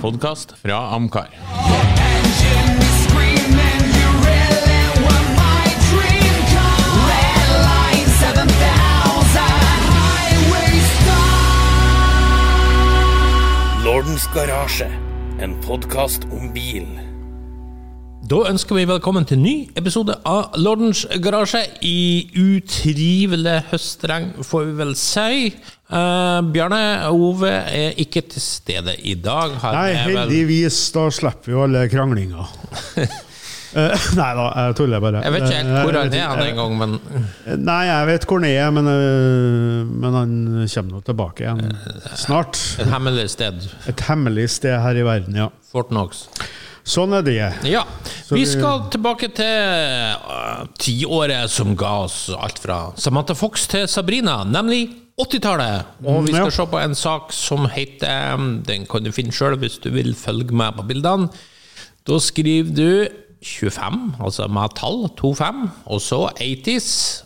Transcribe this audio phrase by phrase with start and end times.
[0.00, 1.28] podkast fra Amcar.
[1.32, 6.80] Engine is screaming, you really were my dream car.
[7.10, 9.40] Red line 7000,
[9.96, 11.44] highway star.
[13.84, 14.90] Lordens garasje,
[15.38, 17.15] en podkast om bil.
[18.26, 24.74] Da ønsker vi velkommen til ny episode av Lordens garasje i utrivelig høstregn, får vi
[24.80, 25.52] vel si.
[25.86, 26.80] Uh, Bjarne
[27.12, 29.54] Ove er ikke til stede i dag.
[29.62, 32.48] Nei, heldigvis, da slipper vi alle kranglinga.
[32.98, 33.06] uh,
[34.18, 35.22] nei da, jeg tuller bare.
[35.22, 38.26] Jeg vet ikke helt hvor han Eh, er han en gang, men Nei, jeg vet
[38.26, 40.36] hvor han er, men, uh, men han
[40.74, 41.78] kommer nå tilbake igjen
[42.26, 42.58] snart.
[42.82, 43.70] et hemmelig sted.
[43.86, 45.52] Et hemmelig sted her i verden, ja.
[45.70, 46.26] Fort Knox.
[46.86, 47.40] Sånn er det.
[47.66, 47.82] Ja.
[48.30, 54.38] Vi skal tilbake til uh, tiåret som ga oss alt fra Samantha Fox til Sabrina,
[54.46, 54.84] nemlig
[55.18, 55.90] 80-tallet.
[56.06, 56.54] Og vi skal ja.
[56.54, 60.54] se på en sak som heter Den kan du finne sjøl hvis du vil følge
[60.54, 61.30] med på bildene.
[62.06, 62.90] Da skriver du
[63.42, 67.25] 25, altså med tall, 25, og så 80s.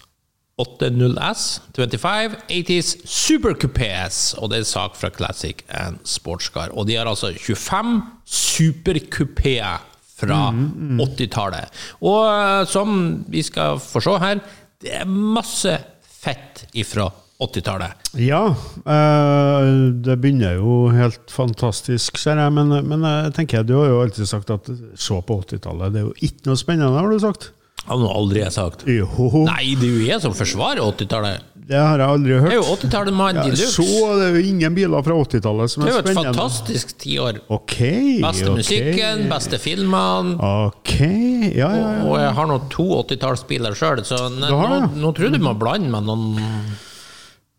[0.60, 1.44] 80S,
[1.76, 6.74] 25, 80s Super Coupés, og det er sak fra Classic and Sportscar.
[6.76, 9.86] Og de har altså 25 superkupeer
[10.20, 11.80] fra 80-tallet.
[12.04, 13.00] Og eh, som
[13.32, 14.44] vi skal få se her,
[14.80, 15.72] det er masse
[16.20, 17.08] fett ifra
[17.40, 18.10] 80-tallet.
[18.20, 18.42] Ja,
[18.84, 19.70] eh,
[20.04, 22.52] det begynner jo helt fantastisk, ser jeg.
[22.56, 26.10] Men, men jeg tenker, du har jo alltid sagt at se på 80-tallet, det er
[26.10, 27.52] jo ikke noe spennende, har du sagt?
[27.80, 28.82] Det har nå aldri jeg sagt.
[28.86, 29.06] Jo,
[29.46, 31.46] Nei, det er jo jeg som forsvarer 80-tallet.
[31.70, 32.50] det har jeg aldri hørt.
[32.50, 33.86] Det er jo 80-tallet med Ja, de så
[34.20, 36.04] det er jo ingen biler fra 80-tallet som er spennende.
[36.04, 37.40] Det er jo et fantastisk tiår.
[37.56, 37.78] Ok.
[38.26, 38.58] Beste okay.
[38.60, 40.36] musikken, beste filmene.
[40.68, 42.04] Ok, ja, ja, ja.
[42.04, 45.56] Og jeg har nå to 80-tallsbiler sjøl, så ne, nå, nå tror jeg du må
[45.58, 46.38] blande med noen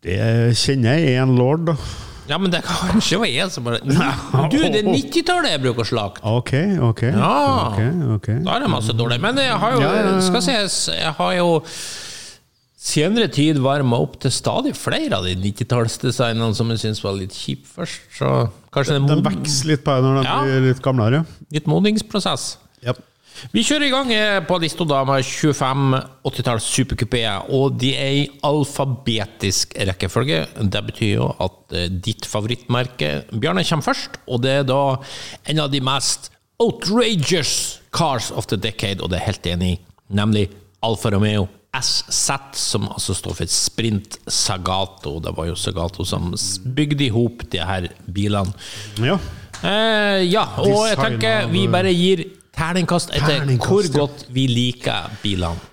[0.06, 0.22] Det
[0.58, 1.76] kjenner jeg er en lord, da.
[2.30, 5.82] Ja, men det er kanskje var jeg som bare Du, det er 90-tallet jeg bruker
[5.82, 6.22] å slakte!
[6.22, 6.52] Ok,
[6.90, 7.02] ok.
[7.10, 7.32] Ja.
[7.72, 7.80] ok,
[8.18, 8.28] ok.
[8.46, 9.18] Da er det masse dårlig.
[9.24, 10.20] Men jeg har jo, Ja, ja, ja.
[10.28, 11.48] skal sies, jeg har jo
[12.82, 17.34] senere tid varma opp til stadig flere av de 90-tallsdesignene som jeg syns var litt
[17.36, 18.08] kjipe først.
[18.18, 18.30] Så
[18.74, 20.38] kanskje det er De mod vokser litt på deg når de Ja.
[20.42, 21.24] blir litt gamlere.
[21.54, 22.56] litt modningsprosess.
[22.82, 22.94] Ja.
[23.50, 25.96] Vi kjører i gang eh, på lista da med 25
[26.30, 30.44] 80-talls superkupeer, og de er i alfabetisk rekkefølge.
[30.62, 34.82] Det betyr jo at eh, ditt favorittmerke, Bjarne, kommer først, og det er da
[35.50, 36.30] en av de mest
[36.62, 39.80] outrageous cars of the decade, og det er helt enig i,
[40.14, 40.46] nemlig
[40.86, 42.30] Alfa Romeo SZ,
[42.60, 45.16] som altså står for Sprint Sagato.
[45.24, 46.34] Det var jo Sagato som
[46.76, 48.52] bygde i hop de her bilene.
[49.02, 49.18] ja.
[49.62, 52.24] Eh, ja, og jeg tenker vi bare gir
[52.56, 55.68] terningkast etter hvor godt vi liker bilene.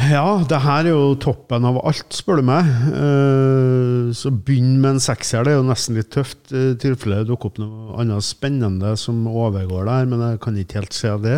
[0.00, 2.68] Ja, det her er jo toppen av alt, spør du meg.
[2.96, 5.44] Eh, Så begynn med en sekser.
[5.44, 9.20] Det er jo nesten litt tøft i tilfelle det dukker opp noe annet spennende som
[9.28, 11.36] overgår det her, men jeg kan ikke helt se det.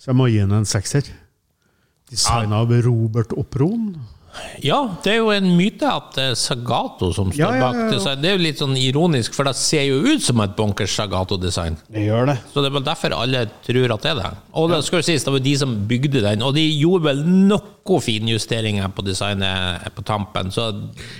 [0.00, 1.06] Så jeg må gi den en sekser.
[2.10, 3.94] Designa av Robert Opron.
[4.62, 7.72] Ja, det er jo en myte at det er Sagato som står Ja, ja, ja,
[7.72, 8.20] bak design.
[8.22, 11.76] Det er jo litt sånn ironisk, for det ser jo ut som et bonkers Sagato-design.
[11.90, 12.36] Det gjør det.
[12.52, 14.30] Så det er vel derfor alle tror at det er det.
[14.54, 17.24] Og det skal jo sies, det var de som bygde den, og de gjorde vel
[17.26, 20.70] noen finjusteringer på designet på tampen, så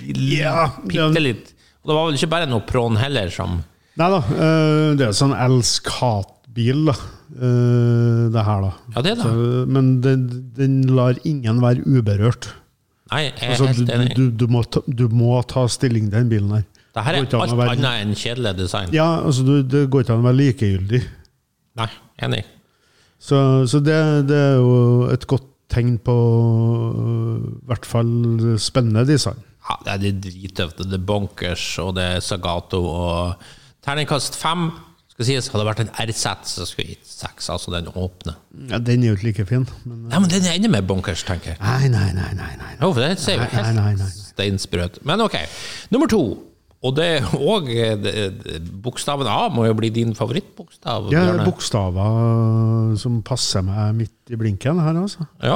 [0.07, 1.51] Ja, bitte litt.
[1.83, 3.59] Og det var vel ikke bare noe Pron heller som
[3.95, 6.95] Nei da, eh, det er sånn elsk-hat-bil, da.
[7.39, 8.71] eh, Det her, da.
[8.95, 9.23] Ja, det da.
[9.23, 10.25] Så, men den,
[10.57, 12.49] den lar ingen være uberørt.
[13.11, 14.15] Nei, jeg er Altså, helt enig.
[14.17, 16.63] du, du, må ta, du må ta stilling til den bilen her.
[16.95, 18.89] Det her er alt være- annet enn kjedelig design.
[18.95, 21.01] Ja, altså du, Det går ikke an å være likegyldig.
[21.75, 21.89] Nei,
[22.23, 22.43] enig.
[23.19, 28.11] Så, så det, det er jo et godt tegn på i hvert fall
[28.61, 29.39] spennende design.
[29.65, 30.85] Ja, det er de drittøfte.
[30.85, 33.41] Det er Bonkers, og det er Sagato, og
[33.85, 34.67] terningkast fem
[35.15, 38.33] skal sies, hadde det vært en RZ, så skulle jeg gitt seks, altså den åpne.
[38.69, 39.63] Ja, den er jo ikke like fin.
[39.87, 41.59] Men, Ja, men den er enda mer bonkers, tenker jeg.
[41.63, 42.33] nei, nei, nei.
[42.35, 42.73] nei, nei.
[42.81, 44.09] Jo, for det ser jo Nei, nei, nei, helt nei.
[44.33, 44.99] steinsprøt.
[45.07, 45.37] Men ok.
[45.95, 46.21] Nummer to.
[46.85, 47.65] Og det òg
[48.83, 51.07] Bokstaven A må jo bli din favorittbokstav.
[51.09, 51.45] Ja, Bjørne.
[51.47, 55.25] bokstaver som passer meg midt i blinken her, altså.
[55.41, 55.55] Ja,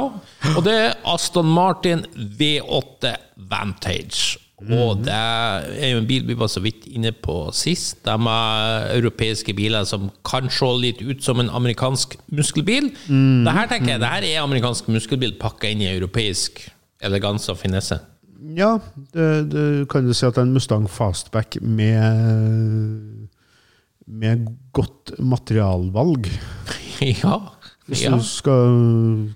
[0.56, 3.12] og det er Aston Martin V8
[3.50, 4.40] Vantage.
[4.60, 8.02] Og det er jo en bil vi var så vidt inne på sist.
[8.04, 12.90] De er europeiske biler som kan se litt ut som en amerikansk muskelbil.
[13.08, 16.60] Det her tenker jeg, det her er amerikansk muskelbil pakka inn i europeisk
[17.00, 18.00] eleganse og finesse.
[18.56, 18.78] Ja,
[19.12, 23.28] det, det kan du si at det er en Mustang Fastback med,
[24.06, 26.28] med godt materialvalg.
[27.00, 27.38] Ja.
[27.88, 28.12] Hvis ja.
[28.12, 28.74] du skal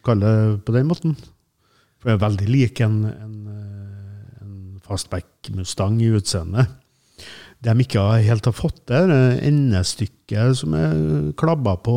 [0.05, 1.15] kalle det på den måten.
[1.97, 3.94] For jeg er veldig lik en, en, eh, en
[4.85, 6.67] fastback Mustang i utseende.
[7.65, 11.97] de ikke har helt har fått det, det endestykket som er klabba på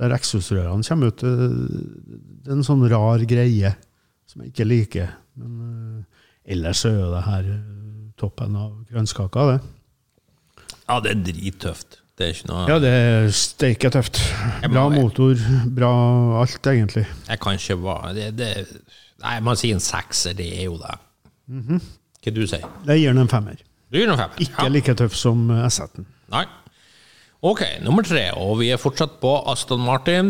[0.00, 1.22] der eksosrørene kommer ut.
[1.22, 3.74] Det er en sånn rar greie
[4.26, 5.12] som jeg ikke liker.
[5.38, 6.22] Men eh,
[6.54, 7.66] ellers så er jo det her eh,
[8.20, 9.58] toppen av grønnskaka, det.
[10.88, 12.00] Ja, det er drittøft.
[12.18, 14.20] Det er ikke noe Ja, det er steike tøft.
[14.66, 15.38] Bra motor,
[15.72, 15.92] bra
[16.42, 17.06] alt, egentlig.
[17.28, 18.50] Jeg kan ikke være det, det,
[19.22, 20.96] Nei, man sier en sekser, det er jo det.
[21.48, 23.56] Hva du sier Det gir den en femmer.
[23.90, 23.98] du?
[23.98, 24.36] gir den femmer.
[24.40, 26.06] Ikke like tøff som S-en.
[26.32, 26.46] Nei.
[27.42, 30.28] Ok, nummer tre, og vi er fortsatt på Aston Martin.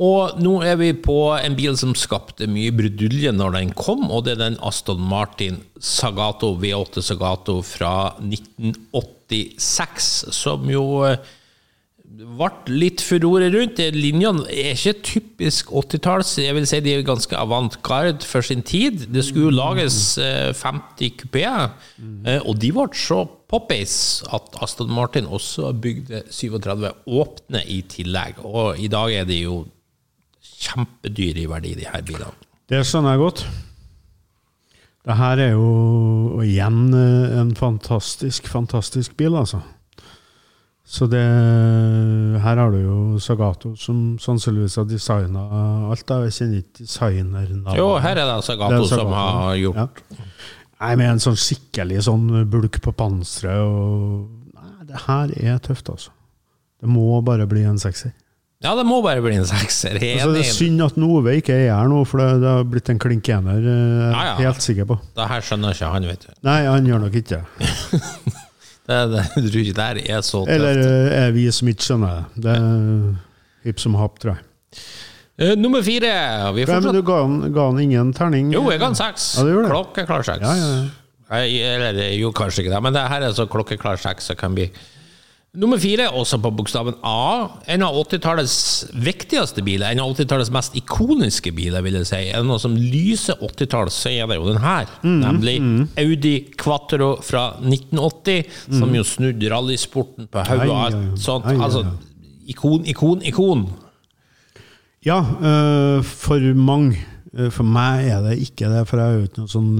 [0.00, 4.24] Og nå er vi på en bil som skapte mye brudulje når den kom, og
[4.24, 11.20] det er den Aston Martin Sagato V8 Sagato fra 1986, som jo eh,
[12.14, 13.80] ble litt furore rundt.
[13.94, 16.36] Linjene er ikke typisk 80-talls.
[16.42, 19.06] Jeg vil si de er ganske avantgarde for sin tid.
[19.12, 21.74] Det skulle jo lages eh, 50 kupeer,
[22.26, 23.96] eh, og de ble så poppis
[24.34, 28.40] at Aston Martin også bygde 37 åpne i tillegg.
[28.44, 29.60] Og i dag er de jo
[30.64, 32.34] kjempedyre i verdi, de her bilene.
[32.70, 33.46] Det skjønner jeg godt.
[35.04, 39.60] Det her er jo igjen eh, en fantastisk, fantastisk bil, altså.
[40.84, 41.20] Så det
[42.44, 45.44] Her har du jo Sagato, som sannsynligvis har designa
[45.90, 46.04] alt.
[46.06, 46.18] da.
[46.26, 47.76] Jeg kjenner ikke designernavnet.
[47.78, 49.86] Jo, her er det Sagato, Det er som har gjort Ja.
[50.84, 54.28] Nei, med en sånn skikkelig sånn bulk på panseret og
[54.58, 56.10] Nei, det her er tøft, altså.
[56.82, 58.12] Det må bare bli en sekser.
[58.60, 59.96] Ja, det må bare bli en sekser.
[59.96, 62.64] Er Altså, det er synd at Nove ikke er her nå, for det, det har
[62.64, 63.56] blitt en klink ener.
[63.56, 64.34] eh, Ja, ja.
[64.36, 64.98] helt sikker på.
[65.16, 66.32] Det her skjønner ikke han, vet du.
[66.42, 67.44] Nei, han gjør nok ikke det.
[68.84, 70.54] Det, det, jeg tror ikke det er så tøft.
[70.54, 71.46] Eller eh, er vi
[71.84, 72.56] skjønner det.
[72.58, 74.44] Er hipp som happ, tror jeg.
[75.34, 76.10] Uh, nummer fire.
[76.54, 78.52] Vi Nei, men du ga han, ga han ingen terning?
[78.54, 79.32] Jo, jeg ga han seks.
[79.40, 79.64] Ja.
[79.66, 80.44] Klokkeklar seks.
[80.44, 81.40] Ja, ja, ja.
[81.40, 84.54] Jeg- Eller jo, kanskje ikke det, men det her er så klokkeklar seks det kan
[84.54, 84.68] bli.
[85.54, 87.46] Nummer fire, også på bokstaven A.
[87.70, 88.54] En av 80-tallets
[88.98, 89.92] viktigste biler.
[89.94, 92.18] En av 80-tallets mest ikoniske biler, vil jeg si.
[92.32, 94.90] Er det noe som lyser 80-tall, så er det jo den her.
[95.04, 95.54] Mm, Nemlig
[96.02, 101.46] Audi Quattro fra 1980, som jo snudde rallysporten på hodet og alt sånt.
[101.46, 101.84] Ai, ai, Altså,
[102.50, 103.64] ikon, ikon, ikon.
[105.06, 106.98] Ja, øh, for mange.
[107.34, 109.72] Øh, For meg er det ikke det, for jeg er jo ikke noen sånn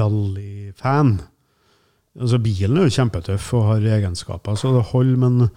[0.00, 1.14] rallyfan.
[2.14, 5.48] Altså, bilen er jo kjempetøff og har egenskaper, så det holder, men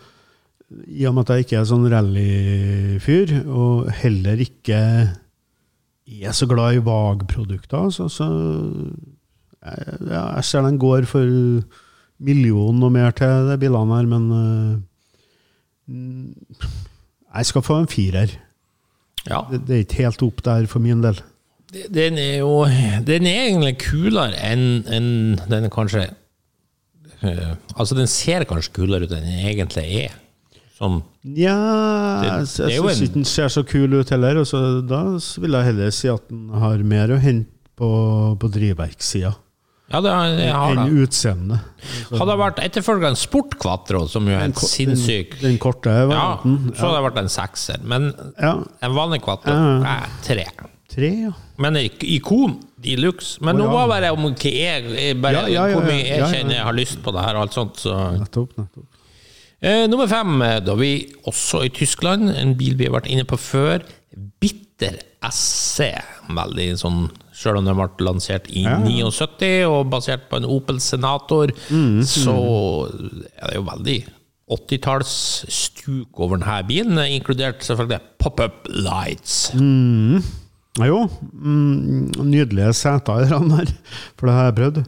[0.87, 4.79] i og med at jeg ikke er sånn rallyfyr, og heller ikke
[6.07, 8.27] er så glad i VAG-produkter, så, så
[9.61, 11.29] jeg, jeg ser den går for
[12.17, 14.27] millionen og mer til de bilene her, men
[15.85, 16.35] mm,
[17.37, 18.33] jeg skal få en firer.
[19.27, 19.43] Ja.
[19.51, 21.19] Det, det er ikke helt opp der for min del.
[21.91, 22.63] Den er jo
[23.03, 25.09] Den er egentlig kulere enn en
[25.51, 26.05] den kanskje
[27.77, 30.15] Altså, den ser kanskje kulere ut enn den egentlig er.
[30.77, 34.37] Sånn Ja Det- jeg, syns ikke den ser så kul ut heller.
[34.37, 35.03] Og så, da
[35.41, 39.35] vil jeg heller si at den har mer å hente på, på drivverkssida
[39.89, 41.07] Ja, enn det.
[41.07, 41.59] utseendet.
[42.11, 45.87] Hadde det vært etterfølgeren Sport Quatro, som jo er en ko- sinnssyk Den, den korte
[45.89, 46.73] Ja, varianten.
[46.75, 47.83] så hadde det vært en sekser.
[47.83, 48.63] Men Ja.
[48.81, 49.83] en vanlig Quatro Ja.
[49.83, 50.45] er tre.
[50.89, 51.31] Tre, ja.
[51.57, 53.37] Men ikon de luxe.
[53.41, 53.85] Men nå ja.
[53.89, 57.01] var det om hva jeg, bare, Ja, ja, hvor mye jeg kjenner jeg har lyst
[57.03, 57.81] på det her og alt sånt.
[57.81, 57.95] Så.
[58.19, 58.53] Nettopp.
[58.59, 58.85] nettopp.
[59.57, 60.91] Eh, nummer fem, eh, da vi
[61.25, 63.81] også i Tyskland, en bil vi har vært inne på før.
[64.39, 65.89] Bitter SC.
[66.29, 68.77] Veldig sånn, selv om den ble lansert i Ja.
[68.85, 72.85] 79 og basert på en Opel Senator, Mm, så
[73.41, 74.05] er det jo veldig
[74.47, 79.51] 80-tallsstuk over denne bilen, inkludert selvfølgelig pop-up lights.
[79.53, 80.21] Ja,
[80.85, 80.99] jo,
[81.33, 83.71] mm, nydelige seter den der,
[84.13, 84.81] for det har jeg prøvd.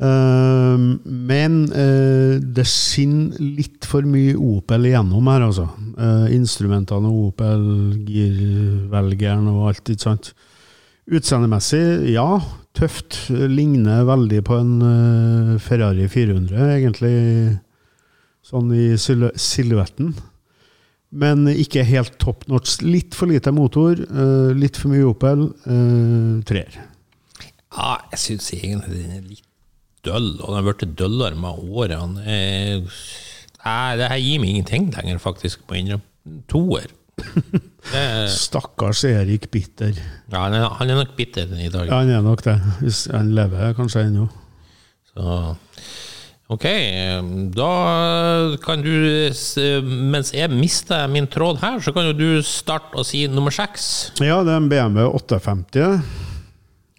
[0.00, 5.66] Uh, men uh, det skinner litt for mye Opel igjennom her, altså.
[5.94, 7.66] Uh, instrumentene og Opel,
[8.08, 10.32] girvelgeren og alt, ikke sant.
[11.10, 12.26] Utseendemessig, ja,
[12.78, 13.16] tøft.
[13.30, 17.14] Ligner veldig på en eh, Ferrari 400, egentlig,
[18.46, 20.12] sånn i silhu- silhuetten.
[21.10, 22.78] Men ikke helt top notch.
[22.86, 25.48] Litt for lite motor, eh, litt for mye Opel.
[25.66, 26.76] Uh, treer.
[27.74, 29.46] Ja, jeg syns egentlig den er litt
[30.06, 32.22] døll, og den har blitt døllere med årene.
[33.60, 36.06] Nei, det her gir meg ingenting lenger, faktisk, på innrømme.
[36.50, 36.88] Toer.
[37.96, 39.96] Er- Stakkars Erik Bitter.
[40.30, 41.88] Ja, han er, han er nok bitter i dag.
[41.88, 42.56] Ja, han er nok det.
[42.80, 44.28] Hvis han lever kanskje ennå.
[45.10, 45.38] Så
[46.50, 46.64] Ok,
[47.54, 47.66] da
[48.64, 48.90] kan du,
[50.10, 53.84] mens jeg mister min tråd her, så kan jo du starte å si nummer seks.
[54.18, 56.00] Ja, det er en BMW 850.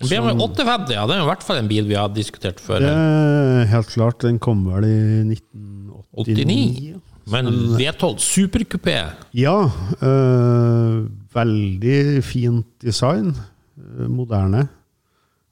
[0.06, 2.80] BMW 850, ja, det er i hvert fall en bil vi har diskutert før.
[2.80, 4.22] Det er helt klart.
[4.24, 4.98] Den kom vel i
[5.36, 6.00] 1989.
[6.16, 7.02] 89.
[7.32, 8.98] Men V12 superkupé.
[9.38, 9.58] Ja.
[10.02, 11.06] øh,
[11.36, 13.36] veldig fint design.
[13.78, 14.68] øh, moderne.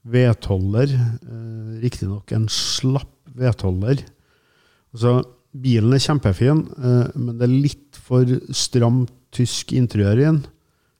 [0.07, 0.95] V12-er.
[1.27, 4.03] Uh, Riktignok en slapp V12-er.
[4.93, 5.19] Altså,
[5.55, 10.39] bilen er kjempefin, øh, men det er litt for stramt tysk interiør i den.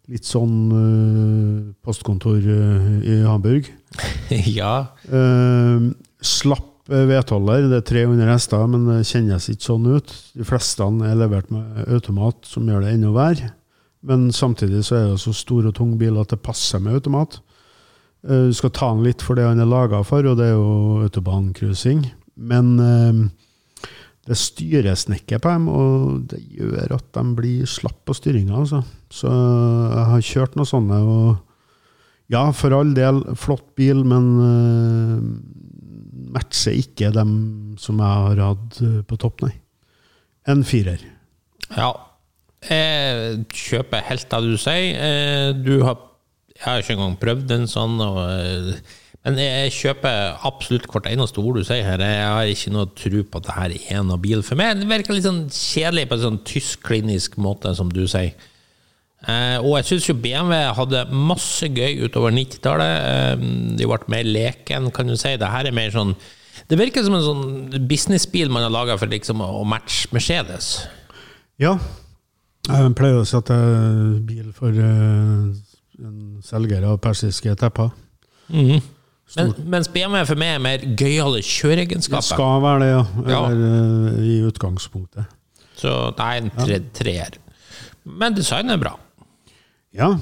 [0.10, 3.67] Litt sånn uh, postkontor uh, i Hamburg.
[4.60, 4.74] ja.
[5.05, 10.13] Uh, slapp V12-er, det er 300 hester, men det kjennes ikke sånn ut.
[10.34, 13.51] De fleste er levert med automat, som gjør det enda verre.
[14.01, 17.41] Men samtidig så er det så stor og tung bil at det passer med automat.
[18.27, 20.55] Eh, Du skal ta den litt for det han er laga for, og det er
[20.55, 22.08] jo autobahncruising.
[22.39, 23.19] Men eh,
[24.29, 28.60] det er styresnekker på dem, og det gjør at de blir slapp på styringa.
[28.63, 28.84] Altså.
[29.12, 31.46] Så jeg har kjørt noen sånne, og
[32.29, 35.24] ja, for all del, flott bil, men eh,
[36.36, 37.31] matcher ikke dem
[37.81, 39.55] som jeg har hatt eh, på topp, nei.
[40.50, 41.01] En firer.
[41.75, 41.89] Ja.
[42.69, 44.93] Jeg kjøper helt det du sier.
[45.00, 45.98] Eh, Du har,
[46.55, 47.98] jeg har ikke engang prøvd en sånn.
[48.03, 48.79] Og, eh,
[49.27, 51.99] men jeg kjøper absolutt hvert eneste ord du sier her.
[51.99, 54.79] Jeg har ikke noe tro på at det her er noe bil for meg.
[54.79, 58.31] Det virker litt sånn kjedelig på en sånn tysk-klinisk måte, som du sier.
[59.27, 63.07] Eh, og jeg syns jo BMW hadde masse gøy utover 90-tallet.
[63.09, 63.47] Eh,
[63.79, 65.33] de ble mer leken, kan du si.
[65.35, 66.15] Det her er mer sånn
[66.69, 70.85] Det virker som en sånn businessbil man har laga for liksom å matche Mercedes.
[71.59, 71.73] Ja.
[72.69, 75.49] Jeg pleier å si at det er bil for eh,
[76.07, 77.91] en selger av persiske tepper.
[79.38, 83.03] Men, mens BMW for meg er mer gøyale Det skal være det, ja.
[83.25, 84.24] Eller ja.
[84.25, 85.29] i utgangspunktet.
[85.77, 87.38] Så er en tre, treer.
[88.03, 88.95] Men designet er bra.
[89.95, 90.15] Ja.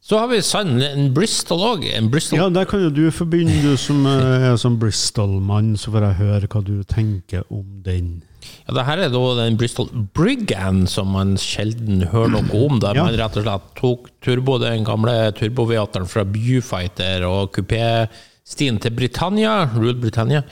[0.00, 1.84] Så har vi sann en Bristol òg.
[2.10, 6.06] Bristol ja, der kan jo du forbinde, du som eh, er som Bristol-mann, så får
[6.08, 8.22] jeg høre hva du tenker om den.
[8.68, 12.78] Ja, det her er da den Bristol Brigand som man sjelden hører noe om.
[12.80, 13.04] Der Ja.
[13.04, 19.68] man rett og slett tok turbo, den gamle turbo-V8-eren fra Viewfighter og kupé-stien til Britannia,
[19.74, 20.42] Rule Britannia.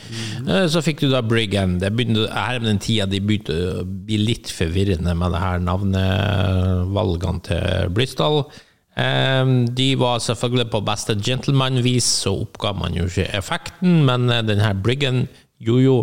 [0.47, 1.81] Eh, Så fikk du da Brigand.
[1.81, 5.59] Det begynte, her med den tida de begynte å bli litt forvirrende med det her
[6.39, 8.45] navnevalgene til Bristol.
[8.97, 14.43] Eh, De var selvfølgelig på beste gentleman-vis, så oppga man jo ikke effekten, men eh,
[14.43, 15.29] den her Brigand
[15.63, 15.99] gjorde jo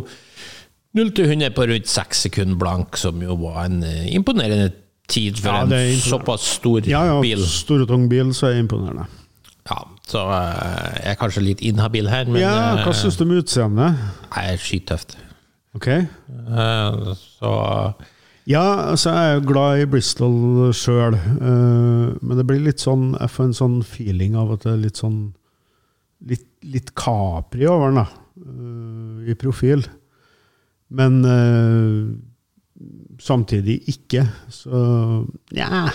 [0.95, 4.71] 0 til 100 på rundt 6 sekunder blank, som jo var en eh, imponerende
[5.11, 7.43] tid for Ja, en såpass stor Ja, ja, bil.
[7.45, 9.05] stor og tung bil, så er det imponerende.
[9.69, 13.25] Ja, så eh, jeg er kanskje litt inhabil her, men Ja, hva eh, syns du
[13.27, 14.01] om utseendet?
[14.35, 15.17] jeg er skytøft.
[15.75, 15.87] Ok?
[15.91, 17.51] Eh, Så
[18.47, 18.61] Ja,
[18.91, 21.15] altså jeg er jo glad i Bristol sjøl,
[22.21, 24.99] men det blir litt sånn Jeg får en sånn feeling av at det er litt
[25.01, 25.33] sånn
[26.29, 28.05] Litt, litt Capri over den, da,
[28.45, 29.83] eh, i profil.
[30.93, 32.01] Men eh,
[33.21, 34.25] samtidig ikke.
[34.53, 34.81] Så
[35.55, 35.87] nja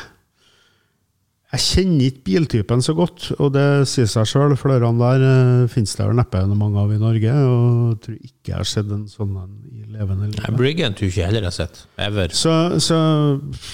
[1.50, 4.54] Jeg kjenner ikke biltypen så godt, og det sier seg sjøl.
[4.54, 8.52] Flere der uh, finnes det vel neppe mange av i Norge, og jeg tror ikke
[8.52, 10.38] jeg har sett en sånn en i levende liv.
[10.44, 11.82] Nei, Brigand tror jeg ikke heller jeg har sett.
[12.06, 12.30] Ever.
[12.38, 13.00] Så, så,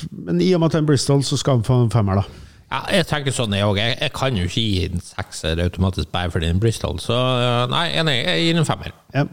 [0.09, 2.23] men i og med at det er en Bristol, så skal han få en femmer,
[2.23, 2.43] da.
[2.67, 3.79] Ja, jeg tenker sånn, jeg òg.
[3.79, 6.97] Jeg, jeg kan jo ikke gi en sekser automatisk bare fordi er Bristol.
[7.03, 8.97] Så eh, nei, enig, jeg gir en femmer.
[9.15, 9.29] Ja.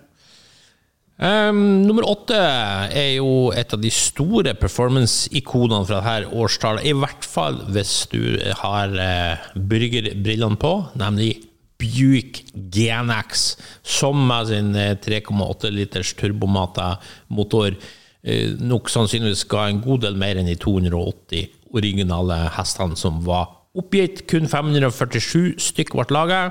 [1.24, 6.84] Um, nummer åtte er jo et av de store performance-ikonene fra dette årstallet.
[6.84, 11.38] I hvert fall hvis du har uh, burgerbrillene på, nemlig
[11.80, 13.46] Buick GNX,
[13.88, 16.98] som med sin eh, 3,8 liters turbomata
[17.32, 23.24] motor uh, nok sannsynligvis ga en god del mer enn de 280 originale hestene som
[23.24, 23.48] var
[23.80, 24.26] oppgitt.
[24.28, 26.46] Kun 547 stykk ble laga.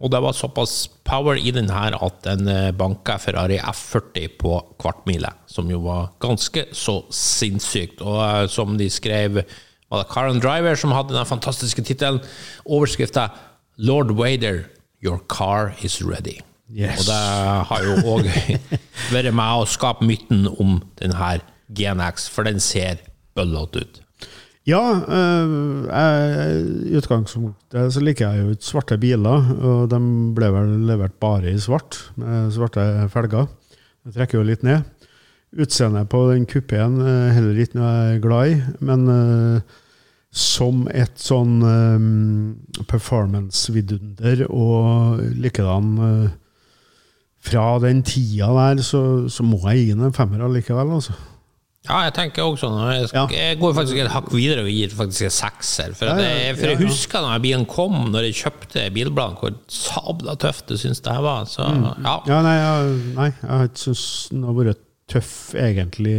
[0.00, 4.58] Og det var såpass power i den her at den eh, banka Ferrari F40 på
[4.80, 8.02] kvartmile, som jo var ganske så sinnssykt.
[8.04, 9.42] Og eh, som de skrev,
[9.90, 12.20] var det Karen Driver som hadde den fantastiske tittelen,
[12.64, 13.30] overskrifta
[13.76, 14.66] 'Lord Wader,
[15.04, 16.40] your car is ready'.
[16.68, 16.98] Yes.
[17.00, 17.20] Og det
[17.68, 18.26] har jo òg
[19.14, 22.98] vært med å skape myten om den her GNX, for den ser
[23.36, 24.00] bøllete ut.
[24.66, 26.56] Ja, eh,
[26.90, 30.00] i utgangspunktet så liker jeg jo ikke svarte biler, og de
[30.34, 32.82] ble vel levert bare i svart, med svarte
[33.12, 33.46] felger.
[34.02, 34.82] Det trekker jo litt ned.
[35.54, 38.56] Utseendet på den kupeen er heller ikke noe jeg er glad i,
[38.90, 39.78] men eh,
[40.34, 45.94] som et sånn eh, performance-vidunder og likedan
[47.46, 51.14] fra den tida der, så, så må jeg gi den en femmer allikevel, altså.
[51.88, 52.78] Ja, jeg tenker også sånn.
[52.92, 53.26] Jeg, Ja.
[53.30, 55.94] jeg går faktisk et hakk videre og gir faktisk en sekser.
[55.94, 59.38] For, at Ja, ja, jeg, for jeg husker da bilen kom, når jeg kjøpte bilbladet,
[59.38, 61.44] hvor sabla tøft jeg syns det her var.
[61.46, 62.04] Så Mm.
[62.04, 62.16] ja.
[62.26, 66.18] Ja, nei, jeg, nei, jeg har ikke syntes den har vært tøff, egentlig,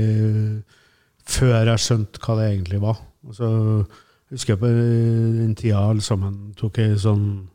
[1.28, 2.98] før jeg skjønte hva det egentlig var.
[3.28, 3.52] Og så
[4.32, 7.50] husker jeg på den tida alle sammen tok ei sånn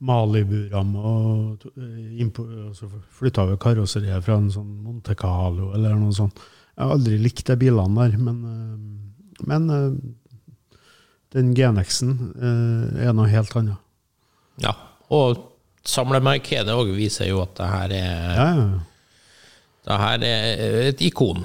[0.00, 2.86] Malibu-ramme, og og så
[3.18, 6.38] flytta vi karosseriet fra en sånn Monte Carlo eller noe sånt.
[6.80, 9.96] Jeg har aldri likt de bilene der, men, øh, men øh,
[11.36, 13.76] den GNX-en øh, er noe helt annet.
[14.64, 14.72] ja.
[15.10, 15.36] Og
[15.84, 18.68] samlemarkedet òg viser jo at det her er Ja, ja.
[19.84, 21.44] Det her er et ikon.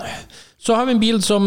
[0.60, 1.46] Så har vi en bil som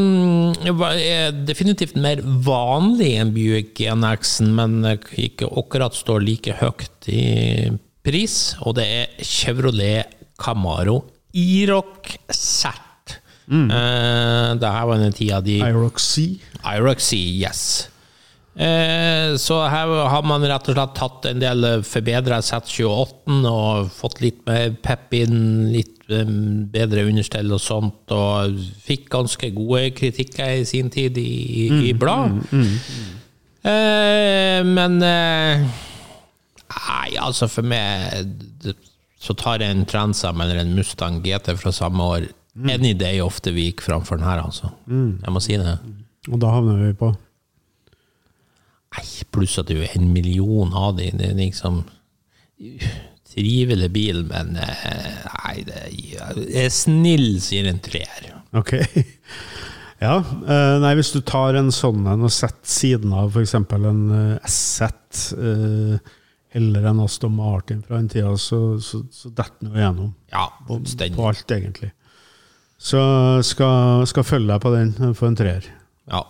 [0.67, 4.81] er definitivt mer vanlig enn Buick GNX-en, men
[5.17, 7.71] ikke akkurat står like høyt i
[8.05, 11.03] pris, og det er Chevrolet Camaro
[11.37, 12.88] Iroc Cert.
[13.49, 16.41] Eh, det her var den tida de Iroxy.
[16.65, 17.89] Iroxy, yes.
[18.59, 24.19] Uh, så her har man rett og slett tatt en del forbedra Z28 og fått
[24.25, 30.59] litt mer pep inn, litt um, bedre understell og sånt, og fikk ganske gode kritikker
[30.59, 32.41] i sin tid i, i blad.
[33.63, 35.69] Eh, men eh,
[36.69, 38.29] Nei, altså for meg
[39.19, 42.29] så tar jeg en Transam eller en Mustang GT fra samme år
[42.67, 44.73] any day of the week framfor den her, altså.
[44.89, 45.79] Jeg må si det.
[46.29, 47.13] Og da havner vi på
[48.89, 51.11] Nei, pluss at det er en million av de.
[51.13, 51.83] Det er liksom
[53.29, 55.83] Trivelig bil, men eh, Nei, det
[56.57, 58.31] er, snill, sier en treer.
[58.57, 58.75] Ok.
[59.99, 60.21] Ja.
[60.23, 63.57] eh, nei, hvis du tar en sånn en og setter siden av f.eks.
[63.59, 65.33] en uh, S-set
[66.55, 70.45] eller en Aston Martin fra den tida, så, så, så detter den jo igjennom Ja,
[70.69, 70.79] på
[71.17, 71.91] på alt, egentlig.
[72.79, 73.01] Så
[73.43, 75.65] skal, skal følge deg på den for en treer.
[76.11, 76.21] Ja.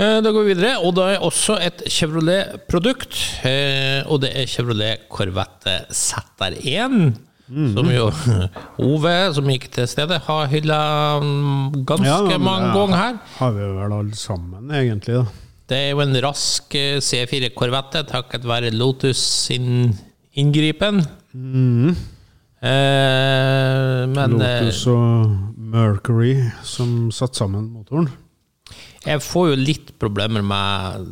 [0.00, 3.14] Eh, Da går vi videre, og da er også et Chevrolet-produkt.
[3.46, 7.12] eh, Og det er Chevrolet Corvette ZR1.
[7.50, 8.04] Som jo
[8.90, 10.80] Ove, som gikk til stedet, har hylla
[11.18, 13.16] mm, ganske Ja, mange ja, ganger her.
[13.40, 15.16] Har vi vel alle sammen, egentlig.
[15.18, 15.24] da.
[15.70, 19.92] Det er jo en rask eh, C4 Corvette takket være Lotus sin
[20.38, 21.02] inngripen.
[22.60, 26.34] Eh, men eh, Lotus og Mercury
[26.66, 28.10] som satte sammen motoren.
[29.06, 31.06] jeg får jo litt problemer med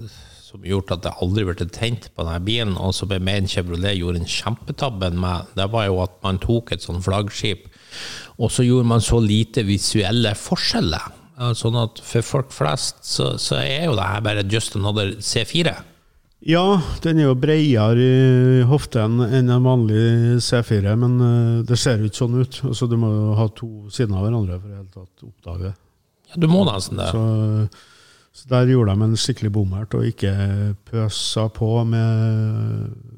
[0.45, 3.97] som gjort at det aldri ble tent på denne bilen, og som jeg mener Chevrolet
[3.99, 7.67] gjorde en kjempetabbe med, det var jo at man tok et sånn flaggskip,
[8.41, 11.13] og så gjorde man så lite visuelle forskjeller.
[11.55, 15.77] Sånn at for folk flest så, så er jo det her bare just another C4.
[16.47, 21.99] Ja, den er jo bredere i hoften enn en vanlig C4, men eh, det ser
[21.99, 22.61] jo ikke sånn ut.
[22.69, 25.67] Altså, du må jo ha to siden av hverandre for å i hele tatt oppdage
[25.67, 25.75] det.
[26.31, 27.09] Ja, du må nesten det.
[27.11, 27.25] Så,
[28.39, 30.35] så der gjorde de en skikkelig bommert, og ikke
[30.87, 33.18] pøsa på med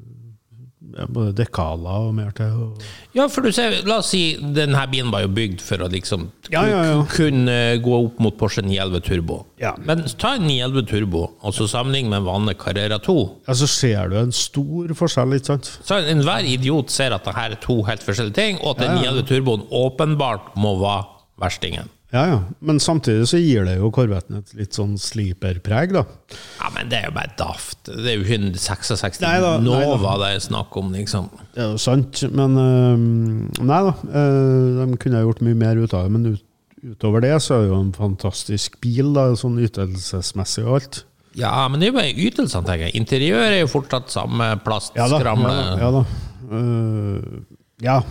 [1.09, 2.51] både dekaler og mer til.
[2.65, 2.81] Og,
[3.15, 6.29] Ja, for du ser, la oss si denne bilen var jo bygd for å liksom
[6.51, 6.97] Ja, ja, ja.
[7.11, 9.37] kunne gå opp mot Porsche 911 Turbo.
[9.85, 13.17] Men ta en 911 Turbo, og så sammenlign med en vanlig Carrera 2.
[13.47, 15.71] ja, så ser du en stor forskjell, ikke sant?
[15.83, 18.97] Så enhver idiot ser at det her er to helt forskjellige ting, og at den
[18.97, 19.11] Ja, ja.
[19.21, 21.05] 911 Turboen åpenbart må være
[21.41, 21.89] verstingen.
[22.11, 22.39] Ja, ja.
[22.59, 26.03] Men samtidig så gir det jo korvetten et litt sånn sleeper-preg, da.
[26.59, 27.79] Ja, men det er jo bare daft.
[27.87, 30.25] Det er jo ikke 66 Nei da, nei Nova da.
[30.25, 31.29] det er snakk om, liksom.
[31.55, 33.93] Det er jo sant, men uh, Nei da.
[34.03, 36.43] Uh, de kunne ha gjort mye mer ut av det, men ut,
[36.91, 41.01] utover det så er det jo en fantastisk bil, da, sånn ytelsesmessig og alt.
[41.39, 42.97] Ja, men det er jo bare ytelsene, tenker jeg.
[42.99, 44.65] Interiøret er jo fortsatt samme Ja da.
[44.65, 45.55] plastskramle.
[45.55, 46.03] Ja, da, ja, da.
[46.51, 47.39] Uh,
[47.87, 48.01] ja.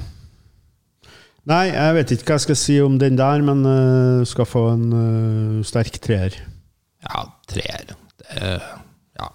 [1.49, 4.67] Nei, jeg vet ikke hva jeg skal si om den der, men uh, skal få
[4.75, 6.37] en uh, sterk treer.
[7.07, 7.95] Ja, treer.
[8.37, 8.67] Er-
[9.19, 9.31] Ja.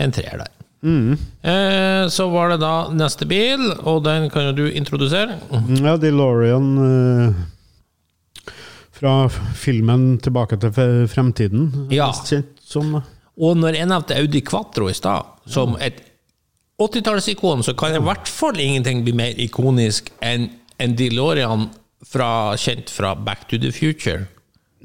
[0.00, 0.54] En treer der.
[0.78, 5.38] Eh, så var det da neste bil, og den kan jo du introdusere.
[5.82, 8.52] Ja, DeLorean eh,
[8.98, 10.70] fra filmen 'Tilbake til
[11.10, 11.88] fremtiden'.
[11.90, 12.12] Ja.
[12.12, 13.02] Da.
[13.38, 16.00] Og når jeg nevnte Audi Quatro i stad, som et
[16.78, 21.68] 80-tallsikon, så kan i hvert fall ingenting bli mer ikonisk enn en DeLorean
[22.06, 24.28] fra, kjent fra Back to the Future.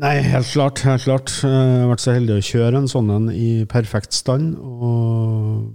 [0.01, 0.81] Nei, helt klart.
[0.87, 1.29] helt klart.
[1.45, 5.67] Jeg har vært så heldig å kjøre en sånn en i perfekt stand, og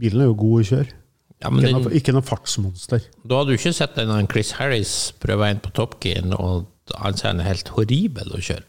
[0.00, 0.94] bilen er jo god å kjøre.
[1.44, 3.04] Ja, men Ikke, den, noe, ikke noe fartsmonster.
[3.20, 6.64] da hadde du ikke sett den Chris Harris prøve inn på Top Gear, og
[6.96, 8.64] han sier han er helt horribel å kjøre.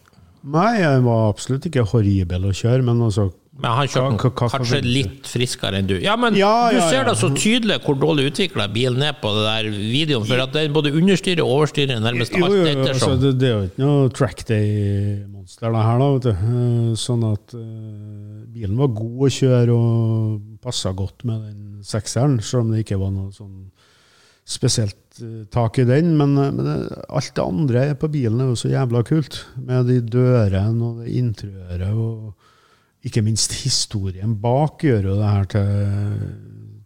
[0.52, 4.34] Nei, den var absolutt ikke horribel å kjøre, men altså Men han kjørte Hva- hva-
[4.38, 5.96] hva kanskje litt friskere enn du.
[5.98, 7.06] Ja, men Ja, du ja, ser ja.
[7.08, 10.72] da så tydelig hvor dårlig utvikla bilen er på det der videoen, for at den
[10.76, 13.16] både understyrer og overstyrer nærmest Jo, alt jo, jo, altså, ettersom.
[13.24, 16.08] det, det er jo ikke noe trackday-monster, det her, da.
[16.14, 16.30] Vet du.
[16.30, 22.38] Eh, Sånn at uh, bilen var god å kjøre og passa godt med den sekseren,
[22.42, 23.68] selv om det ikke var noe sånn
[24.48, 26.14] spesielt eh, tak i den.
[26.18, 26.70] Men, men
[27.10, 31.14] alt det andre på bilen er jo så jævla kult, med de dørene og det
[31.20, 31.90] interiøret.
[31.92, 32.34] og
[33.06, 35.66] ikke minst historien bak gjør jo det her til,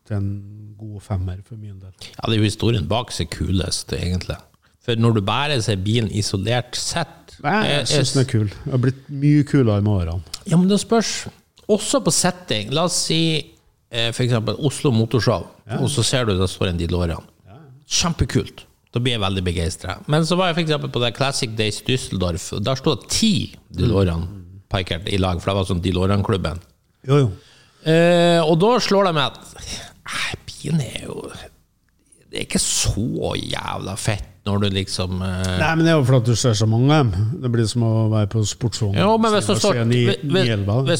[0.08, 0.32] til en
[0.78, 1.92] god femmer for min del.
[2.10, 4.36] Ja, det er jo historien bak som er kulest, egentlig.
[4.82, 8.48] For når du bærer seg bilen isolert sett Nei, jeg syns den er kul.
[8.50, 10.34] Det har blitt mye kulere med årene.
[10.46, 11.28] Ja, men det spørs.
[11.70, 12.74] Også på setting.
[12.74, 13.22] La oss si
[13.92, 14.16] f.eks.
[14.16, 15.46] for eksempel Oslo Motorshow,
[15.78, 17.30] og så ser du det står en DeLorean.
[17.92, 18.66] Kjempekult.
[18.92, 19.96] Da blir jeg veldig begeistra.
[20.12, 24.26] Men så var jeg eksempel på det Classic Days Düsseldorf, der sto ti DeLorean
[24.72, 26.60] parkert i lag, for det var sånn DeLorean-klubben.
[27.08, 27.30] Jo, jo.
[27.82, 31.16] Eh, og da slår det meg at eh, bilen er jo
[32.30, 36.06] Det er ikke så jævla fett når du liksom eh, Nei, men det er jo
[36.06, 37.28] fordi du ser så mange av dem.
[37.42, 38.98] Det blir som å være på sportsvogn.
[38.98, 39.58] Jo, men hvis det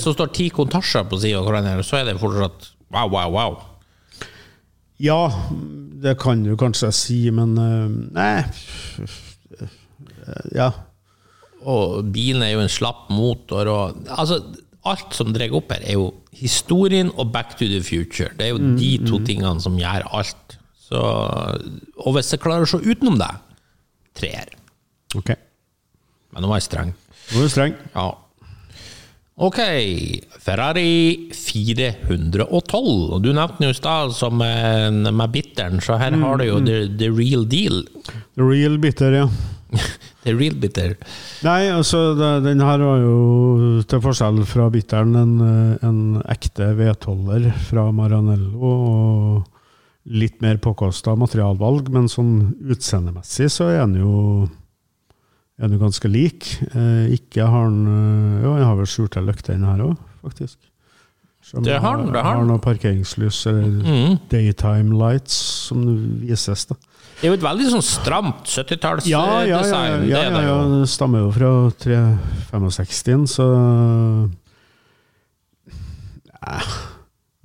[0.03, 3.59] står, ti kontasjer på sida av hverandre, så er det fortsatt wow, wow, wow.
[5.03, 5.21] Ja,
[6.03, 8.37] det kan du kanskje si, men eh, Nei.
[10.55, 10.71] Ja.
[11.69, 14.41] Og bilen er jo en slapp motor og Altså,
[14.89, 18.33] alt som drar opp her, er jo historien og Back to the Future.
[18.39, 20.57] Det er jo de to tingene som gjør alt.
[20.83, 23.31] Så, og hvis jeg klarer å se utenom det,
[24.19, 24.51] treer.
[25.17, 25.31] Ok.
[26.33, 26.93] Men nå var jeg streng.
[27.31, 27.79] Nå er du streng.
[27.95, 28.11] Ja.
[29.43, 29.59] Ok,
[30.45, 32.91] Ferrari 412.
[33.17, 36.45] Og du nevnte den jo i stad som en, med bitteren, så her har du
[36.47, 37.81] jo the, the real deal.
[38.37, 39.27] The real bitter, ja.
[40.25, 40.97] The real bitter.
[41.47, 42.13] Nei, altså,
[42.45, 48.75] den her var jo til forskjell fra bitteren en, eh, en ekte vedholder fra Maranello.
[48.83, 49.49] og
[50.03, 54.49] Litt mer påkosta materialvalg, men sånn utseendemessig så er den jo
[55.63, 56.49] er den ganske lik.
[56.73, 60.59] Eh, ikke har den eh, Jo, jeg har vel skjulte lykter den her òg, faktisk.
[61.43, 62.47] Som Det har den, det har den.
[62.49, 64.19] noe parkeringslys, eller Mm.
[64.31, 65.35] daytime lights,
[65.69, 65.83] som
[66.23, 66.77] vises, da.
[67.21, 69.11] Det er jo et veldig sånn stramt 70-tallsdesign.
[69.11, 71.51] Ja, ja, ja, ja, ja, er ja, det stammer jo fra
[71.83, 74.31] 365, så
[76.43, 76.71] Eh,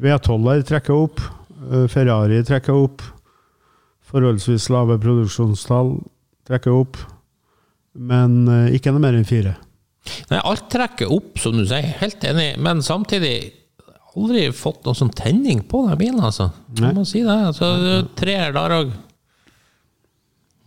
[0.02, 1.22] V12-er trekker opp,
[1.72, 3.04] eh, Ferrari trekker opp,
[4.10, 5.98] forholdsvis lave produksjonstall
[6.48, 6.98] trekker opp,
[7.94, 9.56] men eh, ikke noe mer enn fire.
[10.32, 11.84] Nei, alt trekker opp, som du sier.
[12.00, 12.54] Helt enig.
[12.64, 13.52] Men samtidig
[14.18, 16.50] aldri fått noen sånn tenning på den bilen, altså.
[16.78, 17.38] Jeg må si det.
[17.52, 17.74] Altså,
[18.18, 18.96] treer der òg.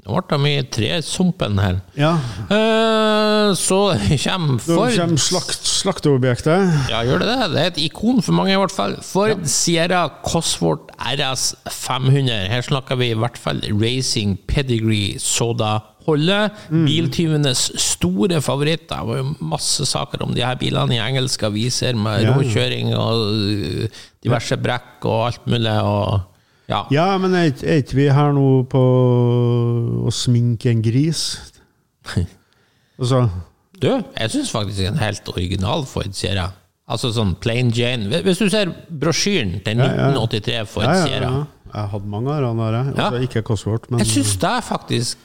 [0.01, 1.81] Nå ble det mye tresumpen her.
[1.99, 2.15] Ja,
[2.51, 3.77] Uh, så
[4.25, 6.91] kommer Nå Da kommer slakt, slakteobjektet.
[6.91, 7.49] Ja, gjør det det?
[7.53, 8.97] Det er et ikon for mange, i hvert fall.
[9.05, 12.49] Ford Sierra Cosworth RS 500.
[12.53, 15.19] Her snakker vi i hvert fall racing pedigree
[16.17, 16.53] soda-holdet.
[16.71, 18.97] Biltyvenes store favoritter.
[19.01, 22.35] Det var jo masse saker om de her bilene i engelske aviser, med Ja.
[22.37, 23.89] råkjøring og øh,
[24.25, 25.77] diverse brekk og alt mulig.
[25.83, 26.21] og
[26.69, 26.85] ja.
[26.91, 28.79] Ja, men er ikke- er vi her nå på
[30.07, 31.39] å sminke en gris?
[33.01, 33.29] Altså,
[33.81, 33.89] Du,
[34.21, 36.51] jeg syns faktisk er en helt original Ford Sierra.
[36.91, 38.11] Altså sånn plain Jane.
[38.27, 40.09] Hvis du ser brosjyren til Ja, ja.
[40.13, 41.45] 1983 Ford ja, ja, Sierra ja.
[41.73, 42.79] Jeg hadde mange av dem der.
[42.93, 45.19] Altså, ikke Cosworth, men Jeg syns det faktisk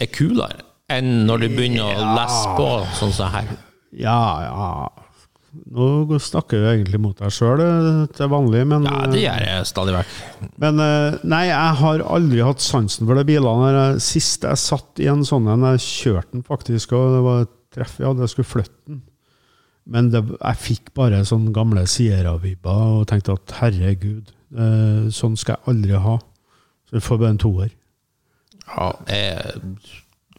[0.00, 2.66] er kulere enn når du begynner å lese på
[2.98, 3.52] sånn som her.
[3.94, 4.66] Ja, ja
[5.50, 7.58] Nå snakker du egentlig mot deg sjøl
[8.14, 10.12] til vanlig, men, Ja, det gjør jeg stadig vekk.
[10.62, 13.88] men eh, Nei, jeg har aldri hatt sansen for de bilene.
[13.98, 17.54] Sist jeg satt i en sånn en, jeg kjørte den faktisk, og det var et
[17.74, 19.02] treff jeg hadde, jeg skulle flytte den.
[19.90, 25.58] Men det, jeg fikk bare sånne gamle Sierra-vibber og tenkte at herregud, eh, sånn skal
[25.58, 26.16] jeg aldri ha.
[26.86, 27.74] Så vi får bare en toer.
[28.76, 29.64] Ja, jeg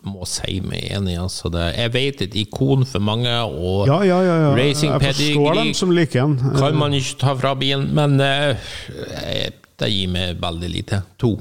[0.07, 1.17] må si meg enig.
[1.21, 4.37] Altså det, jeg vet et ikon for mange, og Ja, ja, ja.
[4.47, 4.53] ja.
[4.57, 5.73] Racing pedigree
[6.57, 8.55] kan man ikke ta fra bilen, men uh,
[9.81, 11.03] det gir meg veldig lite.
[11.21, 11.35] To.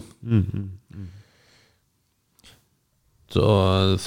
[3.30, 3.46] Så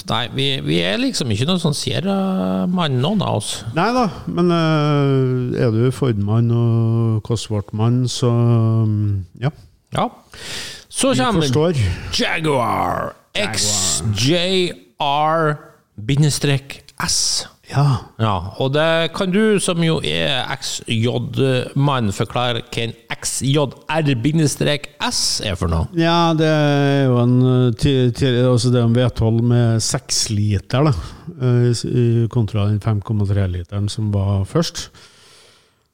[0.09, 3.51] nei, vi, vi er liksom ikke noen sånn Sierra-mann, noen av oss.
[3.71, 9.53] Nei da, men uh, er du Ford-mann og Cosworth-mann, så um, ja.
[9.95, 10.09] Ja.
[10.93, 11.41] Så kommer.
[12.13, 14.69] Jaguar XJR-S.
[17.73, 17.97] Ja.
[18.19, 25.67] Ja, og det kan du som jo er XJ-mann forklare hva en XJR-S er for
[25.71, 25.87] noe?
[25.97, 27.71] ja, det er jo en eh,
[28.51, 30.93] altså det er en V12 med 6 liter, da,
[31.49, 31.73] eh,
[32.29, 34.91] kontra den 5,3-literen som var først.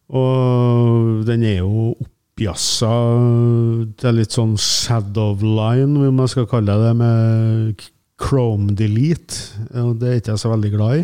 [0.10, 1.94] Og den er jo
[2.40, 2.90] oppjassa
[4.00, 7.82] til litt sånn shadowline, om jeg skal kalle det det, med
[8.20, 9.60] chrome delete.
[9.76, 11.04] Og det er ikke jeg så veldig glad i.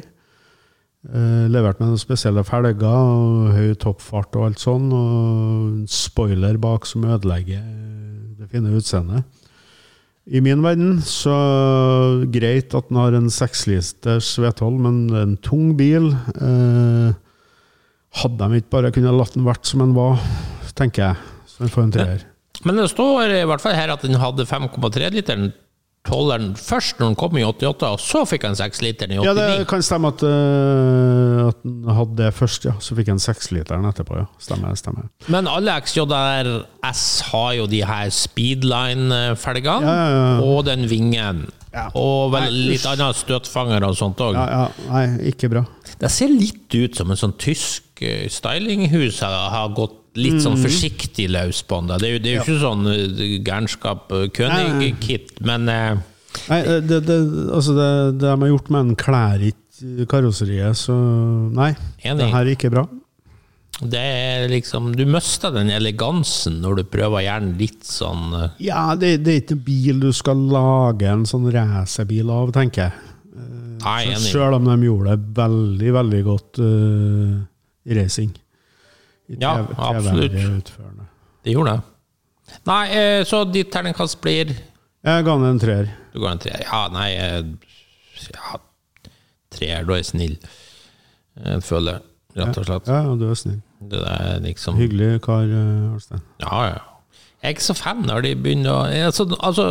[1.11, 6.87] Eh, levert med noen spesielle felger og høy toppfart og alt sånn, og spoiler bak
[6.87, 7.67] som ødelegger
[8.39, 9.27] det fine utseendet.
[10.25, 11.35] I min verden så
[12.31, 16.13] greit at den har en seksliters V12, men det er en tung bil.
[16.39, 17.13] Eh,
[18.23, 20.23] hadde de ikke bare kunnet latt den vært som den var,
[20.77, 21.35] tenker jeg.
[21.49, 22.25] Så den får en treer.
[22.65, 25.51] Men det står i hvert fall her at den hadde 5,3-literen
[26.05, 29.25] tolleren først når den kom i 88, og så fikk han 6-literen i 89.
[29.25, 32.75] Ja, det kan stemme at, uh, at den hadde det først, ja.
[32.83, 34.27] Så fikk han den seksliteren etterpå, ja.
[34.41, 35.09] Stemmer, stemmer.
[35.31, 40.39] Men alle XJRS har jo de her speedline-felgene, Ja, ja, ja.
[40.45, 41.45] og den vingen.
[41.99, 44.37] Og vel Nei, litt annet støtfanger og sånt òg.
[44.37, 45.65] Ja, ja, nei, ikke bra.
[45.99, 50.63] Det ser litt ut som en sånn tysk eh, stylinghus har gått litt sånn Mhm.
[50.65, 51.97] forsiktig løs på den.
[51.99, 55.95] Det er jo, det er jo ikke sånn eh, gærenskap eh, König-kit, men eh,
[56.49, 57.17] Nei, eh, det, det,
[57.55, 60.93] altså det, det de har gjort med den, klær ikke karosseriet, så
[61.51, 61.73] nei.
[62.03, 62.19] Enig.
[62.23, 62.85] Det her er ikke bra.
[63.81, 68.29] det er liksom Du mister den elegansen når du prøver gjerne litt sånn
[68.63, 72.85] Ja, det, det er ikke en bil du skal lage en sånn racerbil av, tenker
[72.87, 72.93] jeg.
[73.83, 74.21] Nei, enig.
[74.31, 77.33] Selv om de gjorde det veldig, veldig godt uh,
[77.85, 78.31] i racing.
[79.29, 80.71] I Ja, absolutt.
[81.43, 81.81] Det gjorde det.
[82.69, 85.89] Nei, eh, så ditt terningkast blir Jeg ga den en treer.
[86.13, 86.65] Du går en treer.
[86.65, 87.43] Ja, nei eh,
[88.33, 88.59] Ja,
[89.53, 90.37] treer, du er snill.
[91.35, 92.01] Jeg føler,
[92.37, 92.89] rett og slett.
[92.89, 93.61] Ja, ja, du er snill.
[93.85, 96.23] Det er liksom Hyggelig kar, eh, Arnstein.
[96.41, 96.83] Ja, ja.
[97.41, 99.65] Jeg er ikke så fan når de begynner å altså, altså,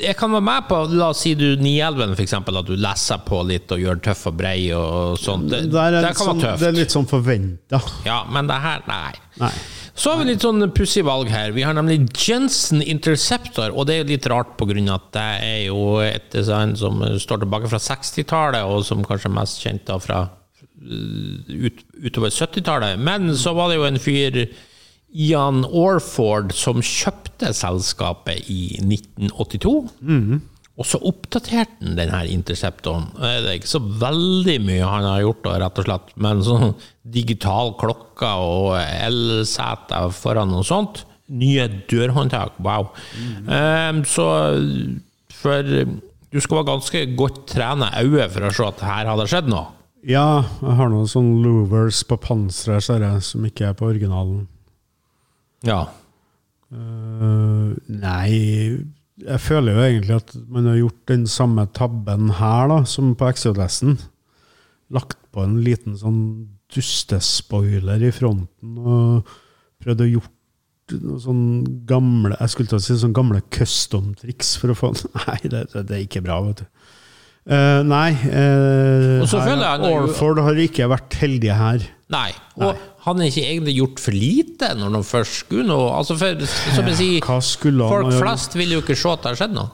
[0.00, 3.22] jeg kan være med på La oss si du 911, for eksempel, at du leser
[3.26, 5.48] på litt og gjør tøff og brei og sånt.
[5.52, 7.80] Det, det, det kan sånn, være det er litt sånn forventa.
[8.06, 9.14] Ja, men det her, nei.
[9.40, 9.52] Nei.
[9.96, 11.54] Så har vi litt sånn pussig valg her.
[11.56, 15.84] Vi har nemlig Jensen Interceptor, og det er litt rart av at det er jo
[16.04, 20.20] et design som står tilbake fra 60-tallet, og som kanskje er mest kjent da fra
[20.28, 23.00] uh, ut, utover 70-tallet.
[23.00, 24.42] Men så var det jo en fyr,
[25.14, 29.72] Ian Orford, som kjøpte selskapet i 1982.
[30.76, 33.06] Og så oppdaterte han denne Interceptoren.
[33.16, 36.74] Det er ikke så veldig mye han har gjort, rett og slett, men sånn
[37.16, 41.04] digital klokke og elseter foran og sånt.
[41.32, 42.90] Nye dørhåndtak, wow.
[43.48, 44.26] Eh, så
[45.32, 45.72] for
[46.36, 49.70] du skal være ganske godt trena øye for å se at her hadde skjedd noe.
[50.06, 54.44] Ja, jeg har noen sånne louvers på panseret som ikke er på originalen.
[55.64, 55.86] Ja.
[56.74, 58.30] Uh, nei,
[59.22, 63.30] jeg føler jo egentlig at man har gjort den samme tabben her da, som på
[63.32, 63.96] XJS-en.
[64.92, 66.22] Lagt på en liten sånn
[66.74, 69.28] dustespoiler i fronten og
[69.82, 70.32] prøvd å gjort
[71.02, 71.46] noe sånn
[71.88, 74.92] gamle Jeg skulle til å si sånn gamle custom-triks for å få
[75.26, 76.75] Nei, det, det er ikke bra, vet du.
[77.46, 81.84] Eh, nei, uh, jeg han Orford har ikke vært heldig her.
[82.10, 82.30] Nei.
[82.58, 85.92] Og han har ikke egentlig gjort for lite når de først skulle noe.
[85.94, 86.42] Altså for,
[86.74, 89.70] som jeg sier, folk flest vil jo ikke se at det har skjedd noe.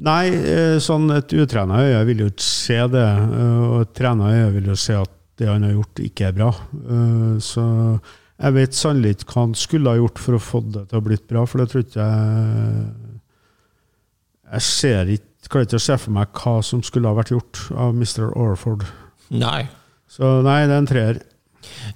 [0.00, 3.08] Nei, eh, sånn et utrena øye vil jo ikke se det.
[3.64, 6.50] Og et trena øye vil jo se at det han har gjort, ikke er bra.
[7.40, 7.64] Så
[8.40, 11.04] jeg vet sannelig ikke hva han skulle ha gjort for å få det til å
[11.04, 12.92] blitt bra, for det tror ikke jeg
[14.50, 17.62] Jeg ser ikke, klarer ikke å se for meg hva som skulle ha vært gjort
[17.72, 18.28] av Mr.
[18.36, 18.84] Orford.
[19.32, 19.68] Nei.
[20.10, 21.20] Så nei, det er en treer.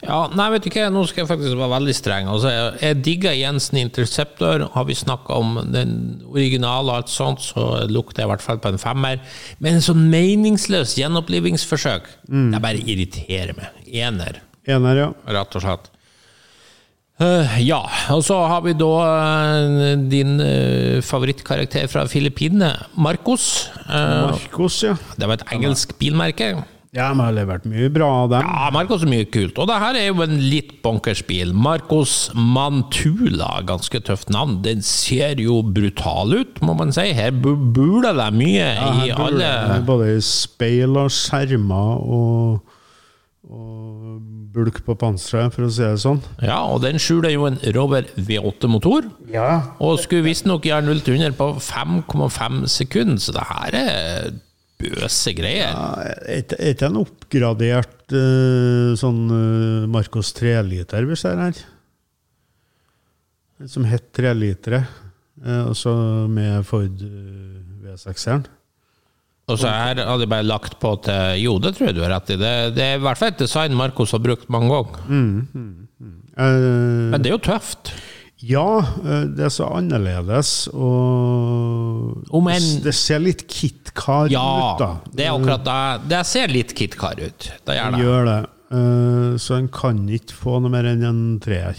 [0.05, 2.29] Ja, nei, vet du hva, nå skal jeg faktisk være veldig streng.
[2.31, 4.67] Altså, jeg, jeg digger Jensen Interceptor.
[4.75, 5.95] Har vi snakka om den
[6.29, 9.23] originale og alt sånt, så lukter jeg i hvert fall på en femmer.
[9.65, 13.81] Men en sånn meningsløs gjenopplivingsforsøk, det bare irriterer meg.
[13.89, 15.11] Ener, Ener, ja.
[15.37, 15.91] rett og slett.
[17.23, 17.79] Eh, ja,
[18.11, 23.69] og så har vi da eh, din eh, favorittkarakter fra Filippinene, Marcos.
[23.87, 24.97] Marcos, ja.
[25.19, 26.57] det var et engelsk bilmerke.
[26.95, 28.45] Ja, jeg har levert mye bra av dem.
[28.47, 29.57] Ja, Marcos er mye kult.
[29.59, 31.51] Og det her er jo en litt bonkers bil.
[31.55, 34.61] Marcos Mantula, ganske tøft navn.
[34.63, 37.09] Den ser jo brutal ut, må man si.
[37.19, 39.51] Her bu- buler det mye Ja, i alle
[39.87, 42.63] Både i speil og skjermer og,
[43.51, 44.23] og
[44.55, 46.23] bulk på panseret, for å si det sånn.
[46.45, 49.09] Ja, og den skjuler jo en Rover V8-motor.
[49.33, 49.77] Ja.
[49.83, 54.35] Og skulle visstnok gjøre 0 til 100 på 5,5 sekunder, så det her er
[54.81, 55.71] bøse greier.
[55.71, 61.63] Ja, er ikke en oppgradert eh, sånn uh, Marcos 3-liter vi ser her?
[63.71, 64.83] Som het 3-litere,
[65.45, 65.95] uh, også
[66.31, 68.47] med Ford uh, V6-eren.
[69.53, 72.15] Og så her hadde jeg bare lagt på til Jo, det tror jeg du har
[72.15, 72.37] rett i.
[72.41, 75.03] Det, det er i hvert fall et design Marcos har brukt mange ganger.
[76.39, 76.45] Eh,
[77.13, 77.93] Men det er jo tøft.
[78.45, 78.65] ja,
[79.05, 85.01] eh, det er så annerledes, og Om en- Det ser litt KitKar Ja, ut, da.
[85.15, 86.09] det er akkurat det.
[86.09, 87.51] Det ser litt KitKar ut.
[87.65, 88.51] Det gjør Det gjør det.
[88.75, 91.77] Uh, så en kan ikke få noe mer enn en treer.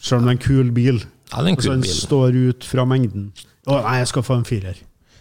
[0.00, 0.98] Selv om det er en kul bil.
[1.32, 3.32] Ja, det er en kul Altså, så den står ut fra mengden.
[3.66, 4.76] Å, nei, jeg skal få en firer.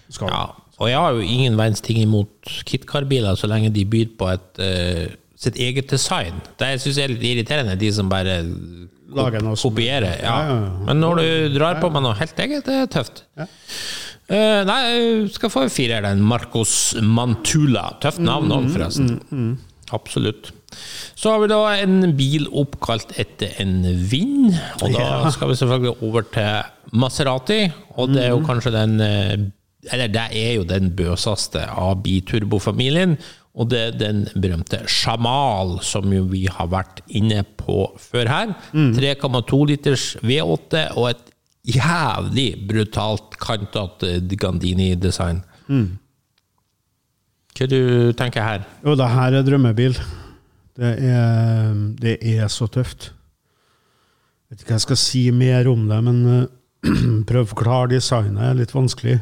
[0.10, 0.28] Skal.
[0.28, 4.30] Ja, og jeg har jo ingen verdens ting imot KitKar-biler så lenge de byr på
[4.32, 6.40] et, uh, sitt eget design.
[6.60, 8.42] Det syns jeg er litt irriterende, de som bare
[9.10, 10.20] Lager noe kopierer.
[10.22, 10.34] Ja.
[10.46, 10.72] Ja, ja.
[10.86, 13.24] Men når du drar på med noe helt eget, det er tøft.
[14.30, 14.82] Uh, nei,
[15.34, 17.88] skal få en firer, den Marcos Mantula.
[18.04, 19.16] Tøft navn òg, forresten.
[19.34, 19.56] Mm,
[19.98, 20.52] Absolutt.
[21.18, 23.80] Så har vi da en bil oppkalt etter en
[24.12, 24.54] vind,
[24.86, 27.64] og da skal vi selvfølgelig over til Maserati,
[27.98, 28.38] og det er Mm.
[28.38, 29.38] jo kanskje den eh,
[29.88, 33.16] Eller det er jo den bøseste av biturbofamilien,
[33.60, 38.54] og det er den berømte Shamal, som jo vi har vært inne på før her.
[38.76, 38.92] Mm.
[38.98, 41.26] 3,2 liters V8 og et
[41.76, 44.06] jævlig brutalt kantet
[44.40, 45.42] Gandini-design.
[47.60, 48.68] Hva du tenker her?
[48.86, 49.98] Jo, det her er drømmebil.
[50.80, 53.10] Det er, det er så tøft.
[54.48, 56.46] Jeg vet ikke hva jeg skal si mer om det, men eh,
[57.30, 59.20] prøv å forklare designet er litt vanskelig.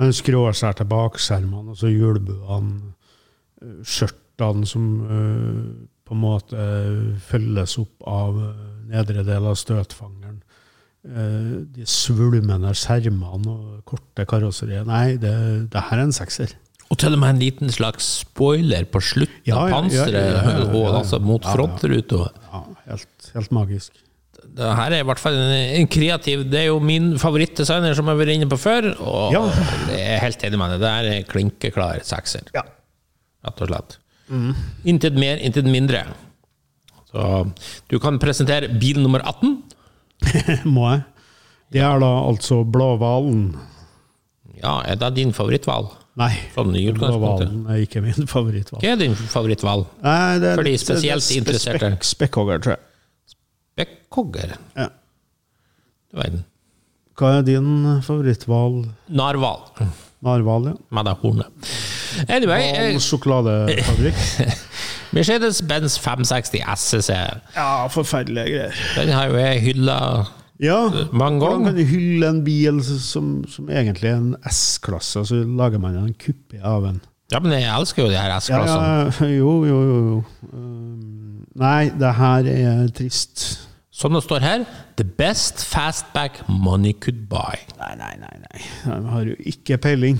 [0.00, 2.92] Men skråskjær til bakskjermene, altså så hjulbuene,
[3.60, 5.66] eh, skjørtene som uh,
[6.08, 6.62] på en måte
[7.28, 10.40] følges opp av eh, nedre del av støtfangeren.
[11.02, 14.86] Uh, de svulmende skjermene og korte karosserier.
[14.88, 15.34] Nei, det,
[15.72, 16.56] det her er en sekser.
[16.92, 22.26] Og til og med en liten slags spoiler på slutten av panseret, altså mot frontruta.
[22.50, 23.96] Ja, helt, helt magisk.
[24.52, 28.08] Det her er i hvert fall en, en kreativ Det er jo min favorittdesigner, som
[28.08, 29.42] jeg har vært inne på før, og Ja.
[29.92, 30.82] jeg er helt enig med deg.
[31.06, 32.64] Det er klinkeklar sekser, Ja.
[33.46, 33.96] rett og slett.
[34.88, 36.04] Intet mer, intet mindre.
[37.12, 37.52] Så
[37.88, 39.62] du kan presentere bil nummer 18.
[40.74, 41.02] Må jeg?
[41.72, 43.54] Det er da altså Blåhvalen.
[44.62, 45.88] Ja, er det din favorittval?
[46.20, 46.30] Nei.
[46.54, 48.82] Blåhvalen er ikke min favoritthval.
[48.82, 49.14] Hva er din
[50.52, 51.92] er For de spesielt er interesserte.
[52.04, 52.82] Spekkhogger, tror jeg.
[54.12, 54.56] Bekkhogger?
[54.76, 54.90] Ja.
[56.12, 56.42] Du verden.
[57.16, 57.68] Hva er din
[58.04, 58.82] favoritthval?
[59.08, 59.62] Narhval.
[60.20, 60.74] Narhval, ja.
[60.92, 61.70] Med det hornet.
[62.28, 64.20] Anyway, Hval sjokoladefabrikk.
[65.16, 67.08] Mercedes-Benz 560 SCC.
[67.56, 68.84] Ja, forferdelige greier.
[68.98, 69.98] Den har jo jeg hylla
[70.60, 70.76] Ja,
[71.12, 75.40] mange hvordan kan du hylle en bil som, som egentlig er en S-klasse, og så
[75.40, 77.00] lager man en kuppé av en?
[77.32, 79.08] Ja, men jeg elsker jo de her S-klassene.
[79.08, 79.98] ja, jo, jo, jo.
[80.04, 80.22] jo.
[80.52, 83.46] Um, nei, det her er trist.
[83.92, 84.64] Som det står her
[84.96, 87.60] The best fastback money could buy.
[87.76, 88.32] Nei, nei, nei.
[88.40, 88.62] nei.
[88.88, 90.18] De har jo ikke peiling.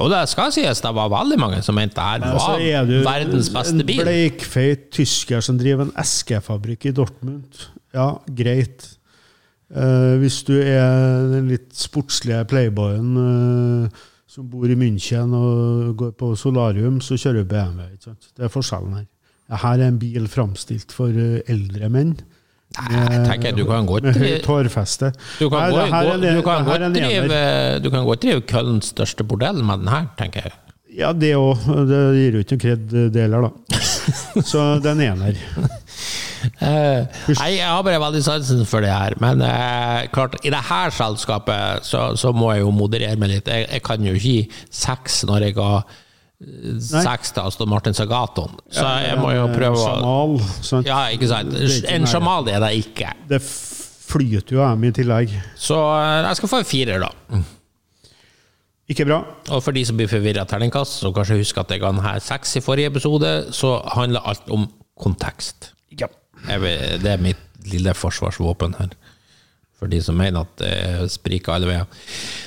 [0.00, 3.50] Og det skal sies, det var veldig mange som mente det her var du verdens
[3.52, 4.00] beste en bil.
[4.02, 7.66] bleikfeit tysker som driver en eskefabrikk i Dortmund.
[7.94, 8.88] Ja, greit.
[9.74, 16.14] Uh, hvis du er den litt sportslige playboyen uh, som bor i München og går
[16.18, 17.84] på solarium, så kjører du BMW.
[18.00, 19.06] Det er forskjellen her.
[19.60, 22.14] Her er en bil framstilt for eh, eldre menn.
[22.74, 25.12] Nei, jeg tenker du kan godt Med høyt hårfeste.
[25.38, 27.40] Du kan, her du, kan godt drive,
[27.84, 30.56] du kan godt drive Kölns største bordell med den her, tenker jeg.
[30.94, 31.62] Ja, det òg.
[31.88, 32.84] Det gir jo ikke noe kred,
[33.14, 33.80] det heller, da.
[34.50, 35.40] Så den er en ener.
[36.60, 37.06] Eh,
[37.38, 39.16] nei, jeg har bare veldig sansen for det her.
[39.22, 43.50] Men eh, klart, i det her selskapet så, så må jeg jo moderere meg litt.
[43.50, 45.94] Jeg, jeg kan jo ikke gi seks når jeg eh,
[46.84, 48.54] seks til Aston Martin Sagaton.
[48.72, 50.36] Så jeg må jo prøve å Jamal.
[50.86, 51.54] Ja, ikke sant.
[51.90, 53.12] En sjamal er det ikke.
[53.30, 55.32] Det f- flyter jo dem i tillegg.
[55.58, 57.42] Så eh, jeg skal få en firer, da.
[58.92, 59.22] Ikke bra.
[59.48, 62.04] Og for de som blir forvirra av terningkast, så kanskje husk at jeg ga den
[62.04, 64.66] her seks i forrige episode, så handler alt om
[65.00, 65.70] kontekst.
[65.96, 66.10] Ja.
[66.50, 68.92] Jeg det er mitt lille forsvarsvåpen her.
[69.84, 72.04] For de som mener at det spriker alle veier.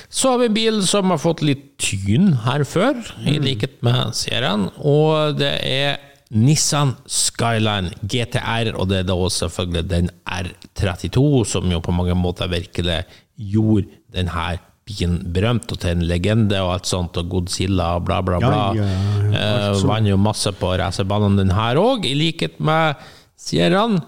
[0.10, 2.98] Så har vi en bil som har fått litt tyn her før,
[3.30, 4.72] i likhet med serien.
[4.82, 6.00] Og det er
[6.34, 11.22] Nissan Skyline GTR, og det er da selvfølgelig den R32,
[11.54, 13.04] som jo på mange måter virkelig
[13.38, 13.86] gjorde
[14.18, 14.48] denne
[14.88, 18.66] bilen berømt, og til en legende og alt sånt, og Godzilla og bla, bla, bla.
[18.80, 19.82] ja, ja, ja, Eh.
[19.86, 22.96] Vant jo masse på racerbanene den her òg, i likhet med
[23.38, 24.00] Sierraen.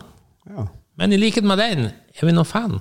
[0.49, 0.65] ja.
[0.99, 2.79] Men i likhet med den, er vi noen fan?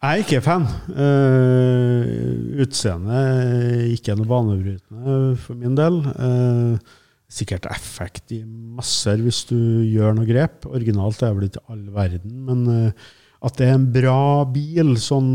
[0.00, 0.62] Jeg er ikke fan.
[0.96, 5.98] Uh, Utseendet ikke noe banebrytende for min del.
[6.16, 10.64] Uh, sikkert effekt i masser hvis du gjør noe grep.
[10.72, 13.04] Originalt er vel ikke all verden, men eh,
[13.46, 15.30] at det er en bra bil, sånn,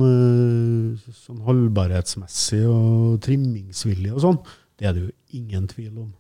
[1.24, 4.44] sånn holdbarhetsmessig og trimmingsvillig og sånn,
[4.76, 6.12] Det er det jo ingen tvil om.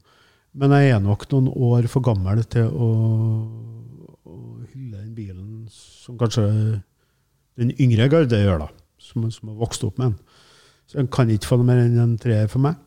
[0.56, 2.90] Men jeg er nok noen år for gammel til å,
[4.24, 4.38] å
[4.72, 6.46] hylle den bilen som kanskje
[7.60, 8.70] den yngre garde gjør, da.
[9.02, 10.18] Som, som har vokst opp med den.
[10.90, 12.80] Så den kan ikke få noe mer enn en treer for meg.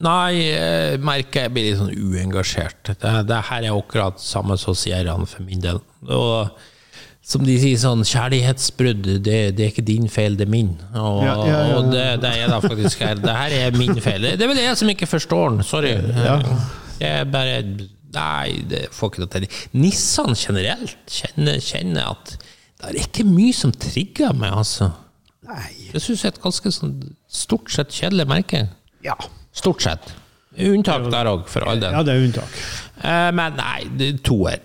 [0.00, 2.94] Nei, jeg merker jeg blir litt sånn uengasjert.
[3.02, 5.80] Det, det her er akkurat samme som Sierraen for min del.
[6.08, 6.54] Og
[7.30, 10.70] som de sier sånn, kjærlighetsbrudd, det, det er ikke din feil, det er min.
[10.96, 11.74] Og, Ja, ja, ja.
[11.76, 13.20] og det, det er det faktisk her.
[13.20, 14.24] Det her er min feil.
[14.24, 15.92] Det er vel jeg som ikke forstår den, sorry.
[17.00, 17.60] Jeg bare
[18.10, 19.44] Nei, det får ikke noe til.
[19.78, 22.32] Nissan generelt kjenner, kjenner at
[22.88, 24.90] det er ikke mye som trigger meg, altså.
[25.50, 25.66] Nei.
[25.92, 26.94] Jeg syns det er et ganske sånn
[27.30, 28.64] stort sett kjedelig merke.
[29.04, 29.16] Ja.
[29.56, 30.12] Stort sett.
[30.60, 31.92] Unntak der òg, for all del.
[31.94, 32.56] ja, det er unntak.
[33.02, 34.60] Eh, men nei, det er toer.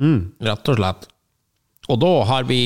[0.00, 1.06] Rett og slett.
[1.90, 2.58] Og da har vi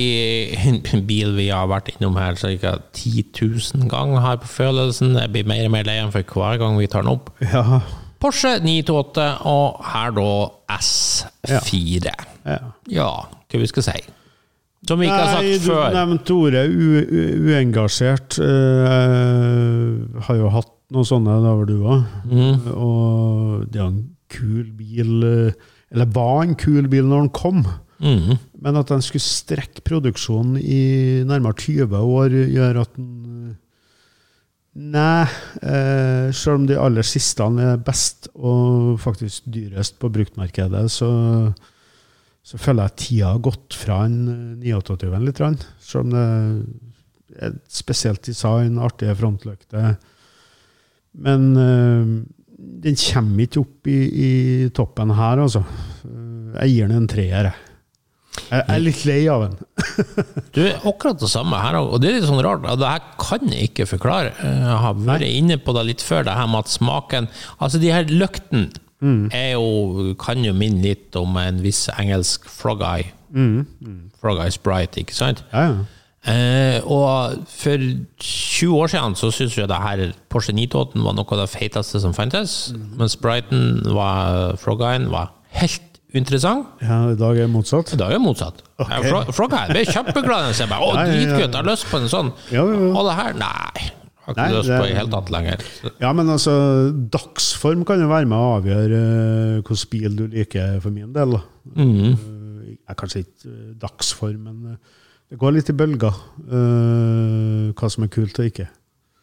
[0.68, 2.74] en bil vi har vært innom her ca.
[2.92, 5.14] 10 000 ganger her på følelsen.
[5.16, 7.30] Jeg blir mer og mer lei den for hver gang vi tar den opp.
[7.40, 7.80] Ja.
[8.20, 10.28] Porsche 928, og her da
[10.76, 12.12] S4.
[12.44, 12.59] ja.
[12.92, 13.09] Ja,
[13.50, 13.96] hva vi skal si.
[14.85, 15.85] Som vi ikke har Nei, sagt før.
[15.89, 16.64] Du nevnte ordet
[17.49, 18.39] uengasjert.
[18.41, 22.05] Uh, har jo hatt noen sånne, da var du òg.
[22.28, 22.66] Mm.
[22.74, 24.03] Og det er en
[24.35, 27.64] kul bil eh, Eller var en kul bil når den kom.
[28.03, 28.37] Mm.
[28.64, 33.61] Men at den skulle strekke produksjonen i nærmere 20 år, gjør at den eh,
[34.74, 35.22] Nei.
[35.62, 41.11] Eh, selv om de aller siste er best og faktisk dyrest på bruktmarkedet, så,
[42.45, 45.42] så føler jeg tida har gått fra en eh, 928 litt.
[45.80, 46.24] Selv om det
[47.40, 49.95] er et spesielt design, artige frontlykter.
[51.24, 52.14] Men eh,
[52.84, 54.32] den kommer ikke opp i, i
[54.76, 55.64] toppen her, altså.
[56.05, 57.49] Eh, Jeg gir den en treer.
[57.51, 57.61] jeg.
[58.51, 59.57] Jeg er litt lei av den.
[60.55, 62.62] Du, akkurat det samme her òg, og det er litt sånn rart.
[62.78, 64.34] Det her kan jeg ikke forklare.
[64.38, 67.26] Jeg har vært inne på det litt før, det her med at smaken
[67.57, 68.07] Altså, de her
[69.05, 73.12] løktene er jo, kan jo minne litt om en viss engelsk frog eye.
[74.20, 75.44] Frog eye sprite, ikke sant?
[75.52, 75.84] Ja, ja.
[76.24, 77.76] Eh, og for
[78.24, 82.00] 20 år siden så syntes jeg det her Porsche 928 var noe av det feiteste
[82.00, 82.55] som fantes,
[82.96, 85.82] mens Spriten var Frog Eyen var helt
[86.14, 86.66] interessant.
[86.80, 87.92] ja, I dag er det motsatt.
[87.92, 88.62] I dag er det motsatt.
[88.78, 88.86] Ok.
[88.88, 89.32] Okay.
[89.36, 90.55] Frogheim ble kjempeglad.
[90.57, 91.38] Jeg bare, Å, ja.
[91.42, 92.32] jeg har lyst på en sånn.
[92.55, 92.90] Ja, ja, ja.
[92.94, 93.90] Og det her, nei.
[94.24, 95.64] Har ikke det- på i det hele tatt lenger.
[96.00, 96.54] Ja, men altså,
[97.12, 101.36] dagsform kan jo være med å avgjøre eh, hvilken bil du liker, for min del.
[101.74, 102.12] Mm.
[102.12, 104.78] Eh, Jeg er kanskje ikke eh, dagsform, men
[105.30, 106.14] det går litt i bølger
[107.74, 108.66] hva som er kult og ikke.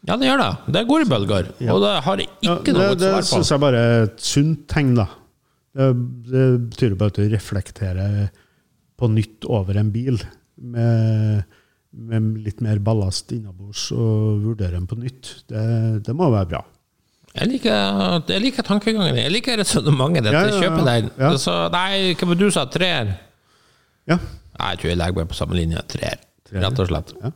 [0.09, 0.73] Ja, det gjør det.
[0.73, 1.49] Det går i bølger.
[1.61, 1.73] Ja.
[1.75, 4.63] Og det har jeg ikke ja, noe det svar syns jeg bare er et sunt
[4.71, 5.05] tegn, da.
[5.77, 5.89] Det,
[6.31, 8.31] det betyr bare at du reflekterer
[8.99, 10.17] på nytt over en bil
[10.61, 11.45] med,
[11.91, 15.33] med litt mer ballast innabords og vurderer den på nytt.
[15.51, 15.63] Det,
[16.05, 16.61] det må være bra.
[17.31, 19.15] Jeg liker, jeg liker tankegangen.
[19.19, 20.35] Jeg liker resonnementet ditt.
[20.35, 20.95] Ja, Jeg ja, kjøper ja.
[20.95, 21.11] den.
[21.19, 21.29] Ja.
[21.39, 22.65] Så, nei, hva var det du sa?
[22.71, 23.13] Treer?
[24.09, 24.17] Ja.
[24.59, 25.83] Nei, Jeg tror jeg legger meg på samme linje.
[25.93, 26.19] Treer.
[26.51, 27.13] Rett og slett.
[27.23, 27.29] Ja.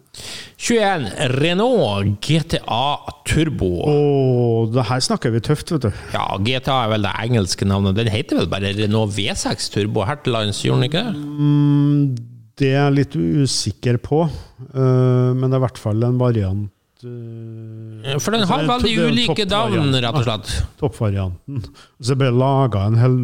[0.60, 1.06] 21.
[1.40, 2.82] Renault GTA
[3.30, 3.70] Turbo.
[3.88, 6.02] Åh, det her snakker vi tøft, vet du.
[6.12, 7.96] Ja, GTA er vel det engelske navnet.
[7.96, 11.16] Den heter vel bare Renault V6 Turbo her til lands, gjorde den ikke det?
[11.16, 16.20] Mm, Det er jeg litt usikker på, eh, men det er i hvert fall en
[16.22, 16.70] variant
[17.04, 20.54] eh, For den altså, har er veldig det ulike navn, rett og slett.
[20.80, 21.66] toppvarianten.
[22.00, 23.18] Så det ble laga en hel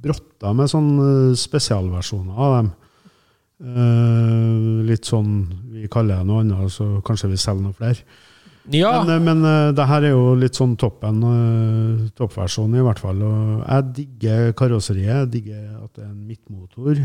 [0.00, 2.70] brotta med sånne spesialversjoner av dem.
[3.60, 5.34] Eh, litt sånn
[5.74, 8.04] Vi kaller det noe annet, så kanskje vi selger noe flere.
[8.70, 12.84] Ja, Men, eh, men eh, det her er jo litt sånn toppen, toppversjonen toppversjon, i
[12.86, 13.20] hvert fall.
[13.24, 15.24] Og jeg digger karosseriet.
[15.24, 17.02] Jeg digger at det er en midtmotor.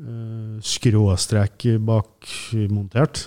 [0.00, 3.24] Eh, skråstrek bakmontert.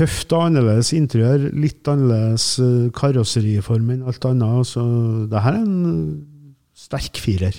[0.00, 1.48] Tøft og annerledes interiør.
[1.60, 4.68] Litt annerledes eh, karosseriform enn alt annet.
[4.70, 4.84] Så
[5.32, 6.20] det her er en
[6.78, 7.58] sterk firer.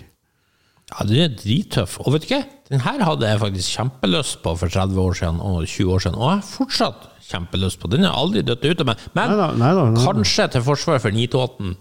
[0.92, 2.00] ja, den er drittøff.
[2.06, 2.42] Og vet du ikke,
[2.72, 6.18] den her hadde jeg faktisk kjempelyst på for 30 år siden og 20 år siden,
[6.18, 7.92] og jeg har fortsatt kjempelyst på.
[7.92, 9.06] Den har aldri dødd ut av meg.
[9.16, 10.04] Men Neida, neida, neida.
[10.08, 11.76] kanskje til forsvar for 928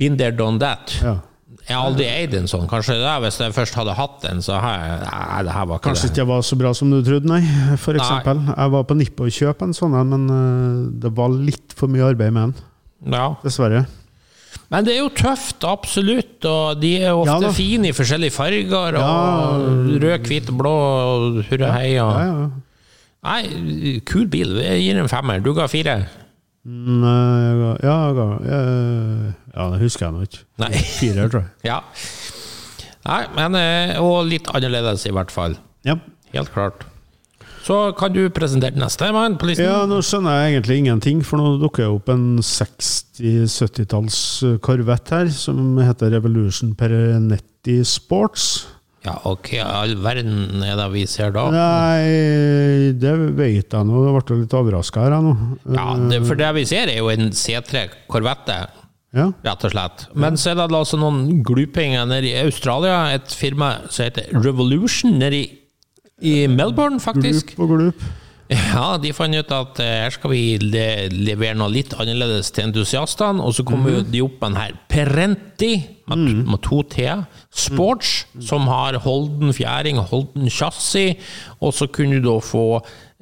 [0.00, 0.94] Been there, done that.
[1.04, 1.18] Ja.
[1.64, 2.66] Jeg har aldri eid en sånn.
[2.68, 5.78] Kanskje det, hvis jeg først hadde hatt en, så har jeg Nei, det her var
[5.80, 6.10] ikke Kanskje det.
[6.12, 7.40] ikke jeg var så bra som du trodde, nei.
[7.80, 8.42] For eksempel.
[8.52, 11.88] Jeg var på nippet å kjøpe en sånn en, men eh, det var litt for
[11.88, 13.14] mye arbeid med den.
[13.16, 13.30] Ja.
[13.44, 13.86] Dessverre.
[14.72, 16.44] Men det er jo tøft, absolutt.
[16.48, 17.54] Og de er jo Ja ofte da.
[17.56, 18.98] fine i forskjellige farger.
[19.00, 19.08] Ja.
[19.56, 21.94] Og rød, hvit blå og hurra hei.
[22.02, 22.12] Og...
[22.12, 22.46] Ja, ja.
[23.24, 24.58] Nei, kul bil.
[24.60, 25.40] Jeg gir en femmer.
[25.40, 25.96] Du ga fire.
[26.64, 28.60] Nei, jeg ga- ja, jeg ga- ja,
[29.54, 30.42] ja, det husker jeg nå ikke.
[30.64, 30.70] Nei.
[30.96, 31.50] Firer, tror jeg.
[31.70, 31.80] Ja.
[33.04, 35.58] Nei, men eh, Og litt annerledes, i hvert fall.
[35.84, 35.98] Ja.
[36.32, 36.86] Helt klart.
[37.64, 39.64] Så kan du presentere neste mann på listen.
[39.68, 44.18] Ja, nå skjønner jeg egentlig ingenting, for nå dukker det opp en 60-70-talls
[44.64, 48.66] korvett her, som heter Revolution Perenetti Sports.
[49.04, 51.42] Ja, ok, all verden er det vi ser da.
[51.52, 53.98] Nei, det vet jeg nå.
[54.06, 55.34] Jeg ble litt overraska her, nå.
[55.76, 58.56] Ja, det, for det vi ser er jo en C3 Corvette,
[59.14, 59.28] Ja.
[59.44, 60.06] rett og slett.
[60.16, 65.18] Men så er det altså noen glupinger nede i Australia, et firma som heter Revolution,
[65.20, 65.46] nede i,
[66.24, 67.54] i Melbourne, faktisk.
[67.58, 68.04] Glup og glup.
[68.50, 72.66] Ja, de fant ut at eh, her skal vi le levere noe litt annerledes til
[72.68, 75.70] entusiastene, og så kom jo de opp med den her Perenti,
[76.12, 77.06] med, med to T,
[77.54, 81.16] Sports, som har Holden fjæring Holden chassis,
[81.62, 82.80] og så kunne du da få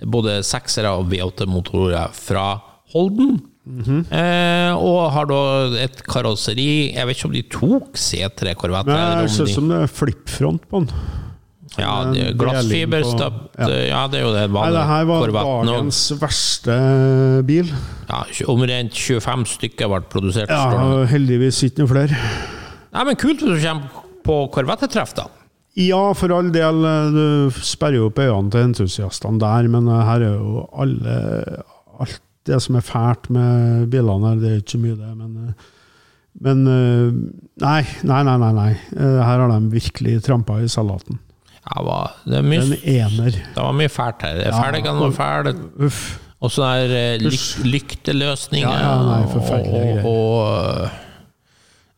[0.08, 2.46] både seksere og V8-motorer fra
[2.94, 3.40] Holden.
[4.10, 5.36] eh, og har da
[5.84, 8.90] et karosseri Jeg vet ikke om de tok C3 Corvette.
[8.90, 10.90] Nei, det ser ut som det er flippfront på den.
[11.78, 12.24] ja, det
[13.06, 13.28] på-
[13.88, 14.00] ja.
[14.10, 15.20] det er jo det Nei, vanlige det her var
[15.70, 17.70] dagens verste bil.
[18.10, 20.50] Ja, omtrent 25 stykker ble produsert.
[20.50, 22.18] Ja, heldigvis ikke noe flere.
[22.92, 25.28] Nei, men kult hvis du kommer på Corvette-treff, da.
[25.78, 26.82] Ja, for all del,
[27.14, 31.14] du sperrer jo opp øynene til entusiastene der, men her er jo alle
[32.02, 35.54] Alt det som er fælt med bilene her, det er ikke mye, det, men
[36.42, 36.64] Men
[37.62, 38.36] Nei, nei, nei.
[38.40, 38.70] nei, nei.
[38.98, 41.20] Her har de virkelig trampa i salaten.
[41.62, 42.00] Ja, hva?
[42.26, 43.36] det, er mye, En ener.
[43.54, 44.40] det var mye fælt her.
[44.50, 45.54] Felgene var fæle,
[46.42, 49.36] og så er eh, lyk, lykteløsninger Ja, ja, nei, og,
[49.70, 50.88] og, og,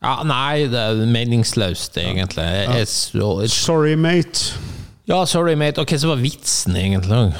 [0.05, 2.45] Ja, nei, det er meningsløst, egentlig.
[2.45, 4.53] Jeg jeg, så, Sorry, mate.
[5.09, 5.81] ja, sorry, mate.
[5.81, 7.33] Og hva som var vitsen, egentlig?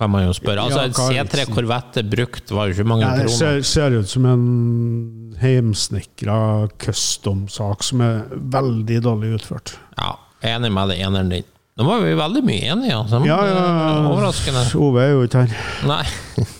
[0.00, 0.64] Kan man jo spørre.
[0.64, 1.46] Altså, Ja, En hva er C3?
[1.54, 3.62] Corvette brukt var jo ikke mange Ja, det kroner.
[3.62, 4.44] ser, ser ut som en
[5.40, 9.74] heimsnekra custom-sak som er veldig dårlig utført.
[10.00, 10.14] Ja,
[10.56, 11.44] enig med det eneren din.
[11.78, 13.20] Nå var vi veldig mye enige, altså.
[13.24, 13.60] Ja, ja,
[14.10, 14.64] Overraskende.
[14.80, 15.54] Ove er jo ikke her.
[15.88, 16.02] Nei.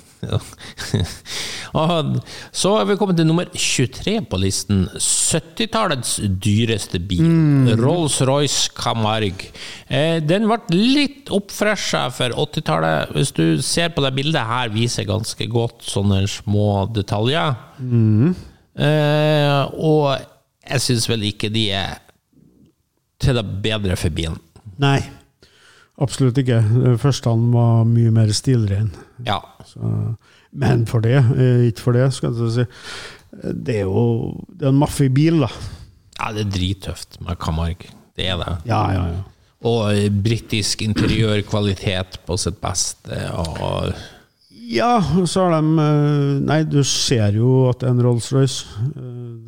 [2.60, 4.82] Så er vi kommet til nummer 23 på listen.
[4.96, 7.22] 70-tallets dyreste bil.
[7.80, 9.52] Rolls-Royce Camargue.
[9.88, 13.14] Eh, den ble litt oppfresha for 80-tallet.
[13.16, 17.56] Hvis du ser på det bildet her, viser ganske godt sånne små detaljer.
[17.80, 18.34] Mm.
[18.80, 20.04] og
[20.70, 21.98] jeg syns vel ikke de er
[23.20, 24.38] til det bedre for bilen.
[24.80, 25.00] Nei,
[26.00, 26.60] absolutt ikke.
[27.02, 28.90] Første han var mye mer stilren.
[29.26, 29.40] Ja.
[29.66, 30.16] Så-
[30.52, 32.64] Men for det, eh, ikke for det, skal jeg si.
[33.54, 35.48] Det er jo det er en maffig bil, da.
[36.18, 37.86] ja, det er drittøft med Camargue.
[38.16, 38.56] Det er det.
[38.66, 39.20] Ja, ja, ja.
[39.62, 43.20] Og eh, britisk interiørkvalitet på sitt beste.
[43.36, 43.92] Og
[44.70, 48.66] Ja, så har de eh, Nei, du ser jo at det er en Rolls-Royce.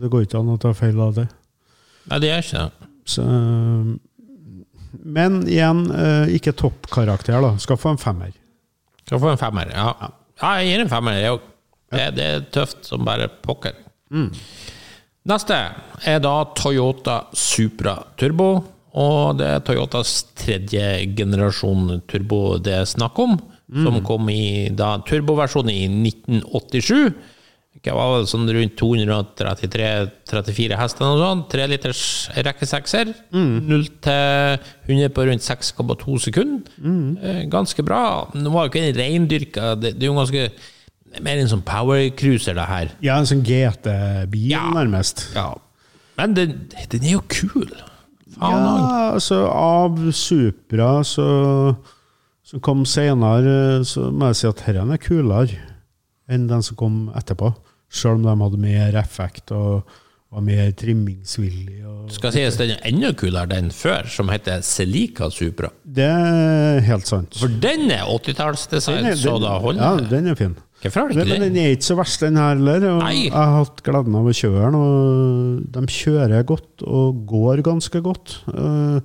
[0.01, 1.29] Det går ikke an å ta feil av det.
[2.11, 2.89] Nei, det gjør ikke det.
[3.05, 3.23] Så,
[4.93, 7.55] men igjen, eh, ikke toppkarakter, da.
[7.63, 8.35] Skal få en femmer.
[9.07, 9.73] Skal få en femmer.
[9.75, 10.13] Ja,
[10.43, 11.19] ja jeg gir en femmer.
[11.21, 11.49] jeg òg.
[11.93, 13.75] Det, det er tøft som bare pokker.
[15.29, 15.59] Neste
[16.09, 18.53] er da Toyota Supra Turbo.
[18.93, 20.85] Og det er Toyotas tredje
[21.17, 23.39] generasjon turbo det er snakk om.
[23.73, 27.15] Som kom i da, turboversjonen i 1987.
[27.83, 31.49] Det var vel sånn rundt 233-34 hester noe sånt.
[31.51, 32.03] Treliters
[32.37, 33.09] rekkesekser.
[33.11, 33.65] rekkesekser.
[33.67, 36.77] 0 til 100 på rundt 6,2 sekunder.
[36.79, 37.49] Mm.
[37.51, 38.03] Ganske bra.
[38.39, 40.45] Nå var jo ikke en reindyrka Det, det er jo ganske
[41.23, 42.93] mer en sånn powercruiser, det her.
[43.05, 44.63] Ja, en sånn GT-bil, Ja.
[44.73, 45.27] nærmest.
[45.35, 45.51] Ja.
[46.17, 46.55] Men den,
[46.93, 47.67] den er jo kul.
[48.39, 51.27] Faen Ja, altså av Supra så,
[52.47, 55.59] som kom senere, så må jeg si at denne er kulere
[56.33, 57.53] enn den som kom etterpå.
[57.93, 59.83] Selv om de hadde mer effekt og
[60.33, 61.83] var mer trimmingsvillig.
[62.17, 65.69] Skal sies den er enda kulere den før, som heter Celica Supra.
[65.85, 67.37] det er helt sant.
[67.37, 70.09] For den er 80-tallsdesign, Den er- så da holder Ja, det.
[70.11, 70.57] den er fin.
[70.83, 71.55] Hvorfor har du ikke ikke men den?
[71.55, 72.81] den er ikke så verst, den her heller.
[73.13, 78.01] Jeg har hatt gleden av å kjøre den, og de kjører godt og går ganske
[78.03, 78.39] godt.
[78.49, 79.01] Eh,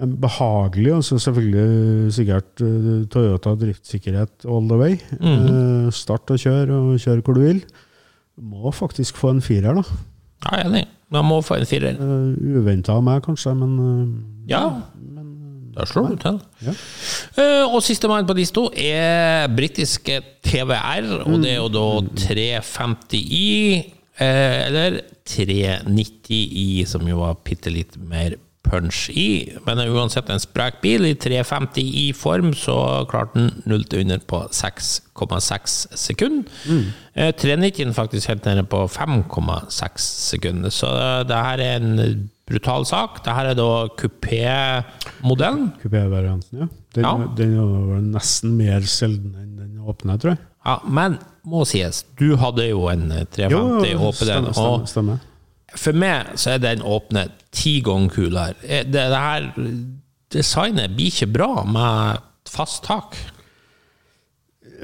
[0.00, 4.96] behagelig, og så selvfølgelig sikkert eh, Toyota driftssikkerhet all the way.
[5.20, 5.34] Mm.
[5.50, 7.60] Eh, start og kjør, og kjør hvor du vil.
[8.36, 9.84] Du må faktisk få en firer, da.
[10.46, 10.84] Ja, jeg er enig.
[11.10, 11.98] Man må få en firer.
[11.98, 14.64] Uh, Uventa av meg, kanskje, men uh, Ja,
[15.74, 16.38] da slår du til.
[16.66, 16.74] Ja.
[17.36, 21.88] Uh, og sistemann på to er britiske TVR, og det er jo da
[22.26, 29.56] 350i, Uh, eller 390i, som jo var bitte litt mer punch i.
[29.66, 35.86] Men uansett en sprek bil i 350i-form, så klarte den 0 til under på 6,6
[35.96, 36.44] sekunder.
[37.14, 40.90] Eh, 390-en faktisk helt nede på 5,6 sekunder, så
[41.28, 43.22] det her er en brutal sak.
[43.24, 45.72] Det her er da kupé-modellen.
[45.82, 46.66] Kupé-varianten, ja.
[46.94, 47.16] Den, Ja.
[47.36, 50.38] den var nesten mer sjelden enn den åpne, tror jeg.
[50.66, 54.48] Ja, men må sies, du hadde jo en 350 åpen.
[54.56, 55.18] og stemmer.
[55.78, 58.54] For meg så er den åpne ti ganger kulere.
[58.64, 59.50] Eh, Det, det her
[60.32, 62.18] designet blir ikke bra med
[62.50, 63.16] fast tak.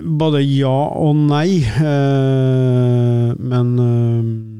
[0.02, 0.68] Både ja
[1.00, 4.52] og nei, eh, men eh,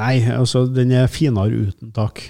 [0.00, 2.20] Nei, altså, den er finere uten tak.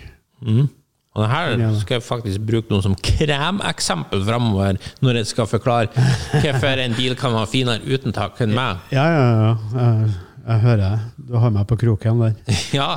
[1.13, 5.91] Og her skal jeg faktisk bruke noe som kremeksempel framover når jeg skal forklare
[6.41, 8.81] hvorfor en bil kan være finere uten tak enn meg.
[8.95, 9.27] Ja, ja,
[9.77, 9.99] ja.
[10.51, 11.03] Jeg, hører.
[11.17, 12.39] Du har meg på kroken der.
[12.81, 12.97] Ja,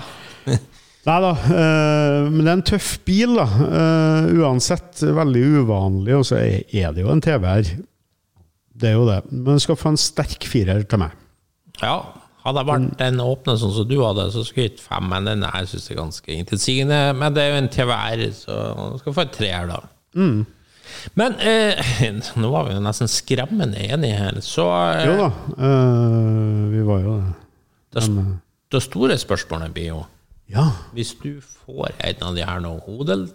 [1.04, 3.44] Nei da, eh, men det er en tøff bil, da.
[3.68, 7.72] Eh, uansett veldig uvanlig, og så er det jo en TV her.
[8.72, 9.18] Det er jo det.
[9.32, 11.16] Men den skal få en sterk firer til meg.
[11.84, 11.98] ja.
[12.44, 15.30] Hadde jeg vært den åpne sånn som du hadde, så skulle jeg gitt fem, men
[15.30, 16.98] den her synes jeg er ganske intetsigende.
[17.16, 18.58] Men det er jo en TVR, så
[18.92, 19.78] du skal få et treer, da.
[21.16, 21.80] Men eh,
[22.44, 27.00] nå var vi jo nesten skremmende enige her, så eh, Jo da, eh, vi var
[27.06, 27.32] jo det.
[27.94, 28.34] Det, eh,
[28.74, 30.02] det store spørsmålet blir jo
[30.52, 30.66] ja.
[30.94, 33.30] Hvis du får en av de her nå, odel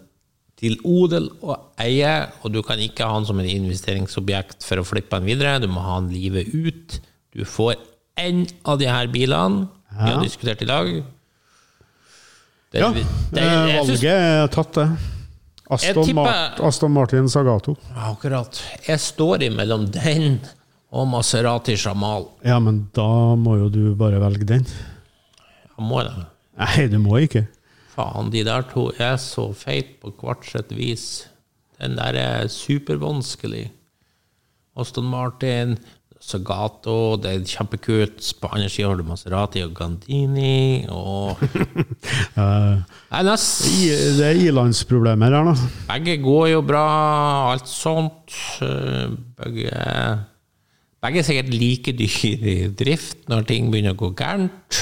[0.59, 2.11] til odel og eie,
[2.43, 5.67] og du kan ikke ha den som en investeringsobjekt for å flippe den videre, du
[5.71, 6.99] må ha den livet ut.
[7.33, 7.75] Du får
[8.19, 10.91] en av de her bilene vi har diskutert i dag.
[12.69, 12.91] Det, ja.
[12.93, 13.05] det,
[13.41, 13.43] eh,
[13.73, 14.89] jeg synes- valget er tatt, det.
[15.71, 17.75] Aston, tipper- Mart, Aston Martin Sagato.
[17.95, 18.61] Akkurat.
[18.87, 20.39] Jeg står imellom den
[20.91, 22.25] og Maserati Jamal.
[22.45, 23.05] Ja, men da
[23.37, 24.65] må jo du bare velge den.
[24.65, 26.15] Jeg må det.
[26.59, 27.45] Nei, du må ikke.
[27.93, 31.05] Faen, de der to er så feit på hvert sitt vis.
[31.79, 33.69] Den der er supervanskelig.
[34.79, 35.77] Aston Martin,
[36.19, 38.19] Sagato, det er kjempekult.
[38.41, 42.81] På andre sida har du Maserati og Gandini og uh,
[43.13, 45.69] Nei, nest, i- det er ilandsproblemer her, da.
[45.93, 46.83] Begge går jo bra,
[47.53, 48.35] alt sånt.
[48.65, 49.71] Eh, Begge
[50.99, 54.79] Begge er sikkert like dyre i drift når ting begynner å gå gærent.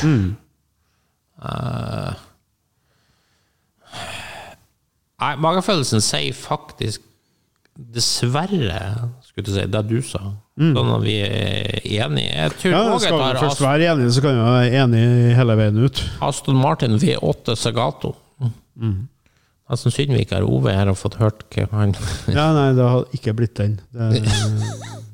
[1.37, 2.13] Eh,
[5.17, 7.01] Nei, magefølelsen sier faktisk
[7.77, 8.79] dessverre,
[9.25, 10.21] skulle jeg si, det du sa.
[10.57, 12.31] Sånn at vi er enige.
[12.33, 15.57] Jeg tror Ja, også skal vi først være enige, så kan vi være enige hele
[15.59, 16.01] veien ut.
[16.25, 18.15] Aston Martin V8 Sagato.
[19.67, 21.91] Nesten synd vi ikke har Ove her og fått hørt hva han
[22.31, 23.77] Ja, nei, det har ikke blitt den.
[23.93, 24.21] Det,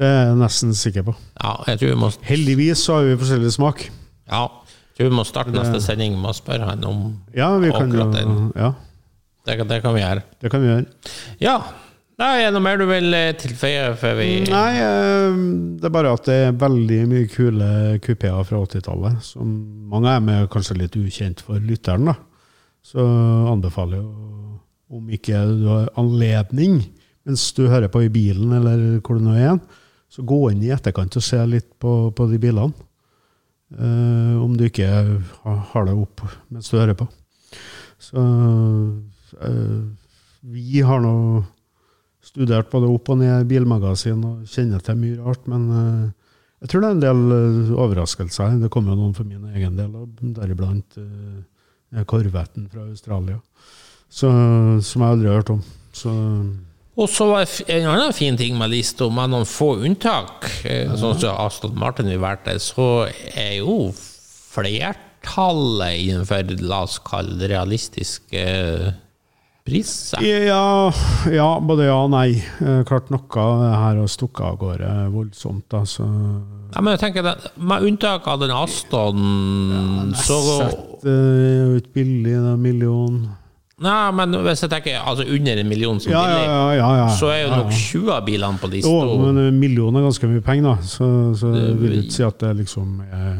[0.00, 1.14] det er jeg nesten sikker på.
[1.42, 3.84] Ja, jeg tror vi må, Heldigvis så har vi forskjellig smak.
[4.30, 4.46] ja,
[4.90, 7.04] jeg tror vi må starte neste sending med å spørre han om
[7.36, 8.08] Ja, vi kan jo.
[8.56, 8.72] Ja,
[9.48, 10.24] det, det kan vi gjøre.
[10.40, 11.14] det kan vi gjøre.
[11.40, 11.54] Ja.
[12.20, 15.38] Nei, er det noe mer du vil eh, tilføye før vi Nei, eh,
[15.80, 17.68] det er bare at det er veldig mye kule
[18.04, 19.22] kupeer fra 80-tallet.
[19.24, 19.54] Som
[19.88, 22.18] mange av dem er kanskje litt ukjent for lytteren, da.
[22.84, 23.00] Så
[23.54, 24.10] anbefaler jeg
[24.90, 26.82] om ikke du har anledning,
[27.24, 29.60] mens du hører på i bilen eller hvor du nå er igjen,
[30.10, 32.88] så gå inn i etterkant og se litt på, på de bilene.
[33.70, 37.06] Eh, om du ikke har, det opp mens du hører på.
[38.02, 38.22] Så
[39.46, 39.76] eh,
[40.40, 41.14] vi har nå
[42.24, 46.08] studert både opp og ned bilmagasin og kjenner til mye rart, men eh,
[46.60, 48.58] jeg tror det er en del eh, overraskelser.
[48.60, 49.94] Det kom jo noen for min egen del,
[50.36, 53.38] deriblant uh, korvetten fra Australia,
[54.10, 54.28] så,
[54.84, 55.62] som jeg aldri har hørt om.
[55.96, 56.12] Så
[57.00, 61.16] Og så var en annen fin ting med lista, med noen få unntak, eh, sånn
[61.20, 63.94] som Aston Martin vil være der, så er jo
[64.50, 68.90] flertallet innenfor, la oss kalle det realistiske eh,
[69.64, 70.20] priser.
[70.44, 70.92] ja,
[71.32, 72.34] ja, både ja og nei.
[72.60, 76.04] Eh, klart noe her har stukket av gårde voldsomt, da, så
[76.70, 81.96] Ja, men jeg tenker det, Med unntak av den Aston, så Sett er jo ikke
[81.96, 83.22] billig, det er million.
[83.80, 87.06] Nei, men hvis jeg tenker altså under en million som Ja, billig, ja, ja, ja.
[87.16, 90.44] så er jo nok 20 av bilene på Jo, men en million er ganske mye
[90.44, 90.74] penger, da.
[90.84, 91.08] Så,
[91.40, 93.38] så det, vil ikke si at det liksom er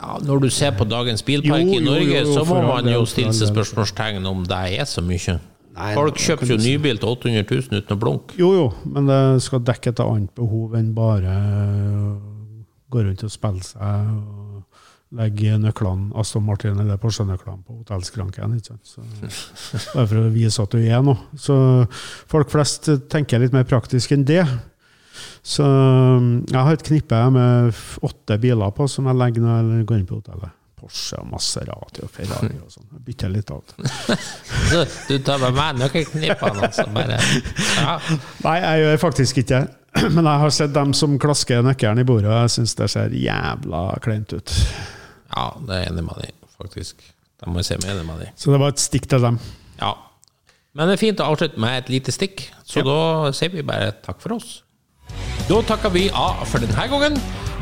[0.00, 2.90] ja, Når du ser på dagens bilpark Jo, i Norge, jo, jo, så må man
[2.90, 5.38] jo stille seg spørsmålstegn om det er så mye.
[5.76, 8.34] Nei, Folk kjøper jo nybil til 800 000 uten å blunke.
[8.40, 12.14] Jo, jo, men det skal dekke et annet behov enn bare å
[12.90, 14.39] gå rundt og spille seg og
[15.18, 18.56] legge nøklene, Aston Martin eller Porsche-nøklene på hotellskranken.
[18.58, 18.86] ikke sant?
[18.86, 19.02] Så,
[19.94, 21.18] bare for å vise at du er noe.
[21.34, 21.56] Så
[22.30, 24.44] folk flest tenker litt mer praktisk enn det.
[25.42, 30.02] Så jeg har et knippe med åtte biler på som jeg legger når jeg går
[30.02, 30.56] inn på hotellet.
[30.80, 32.86] Porsche og Maserati og Ferrari og sånn.
[32.94, 33.90] Jeg bytter litt av det.
[34.70, 36.86] Så du tar med meg nøkkelknippene, altså.
[36.94, 37.18] Bare,
[37.76, 37.98] ja.
[38.46, 39.76] Nei, jeg gjør faktisk ikke det.
[40.14, 43.18] Men jeg har sett dem som klasker nøkkelen i bordet, og jeg syns det ser
[43.18, 44.56] jævla kleint ut.
[45.30, 47.02] Ja, det er jeg enig med deg, faktisk.
[47.40, 48.32] Da må jeg se meg enig med deg.
[48.36, 49.38] Så det var et stikk til dem.
[49.80, 49.94] Ja.
[50.76, 52.98] Men det er fint å avslutte med et lite stikk, så da
[53.34, 54.60] sier vi bare takk for oss.
[55.48, 57.16] Da takker vi av for denne gangen.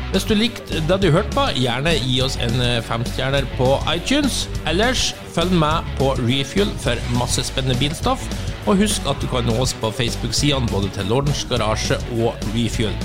[0.09, 4.47] Hvis du likte det du hørte på, gjerne gi oss en eh, femstjerner på iTunes.
[4.69, 8.25] Ellers følg med på Refuel for masse spennende bilstoff.
[8.65, 12.97] Og husk at du kan nå oss på Facebook-sidene både til Lordens Garasje og Refuel.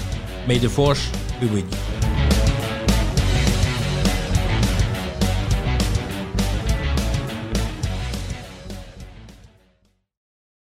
[0.49, 2.44] May the force be with you.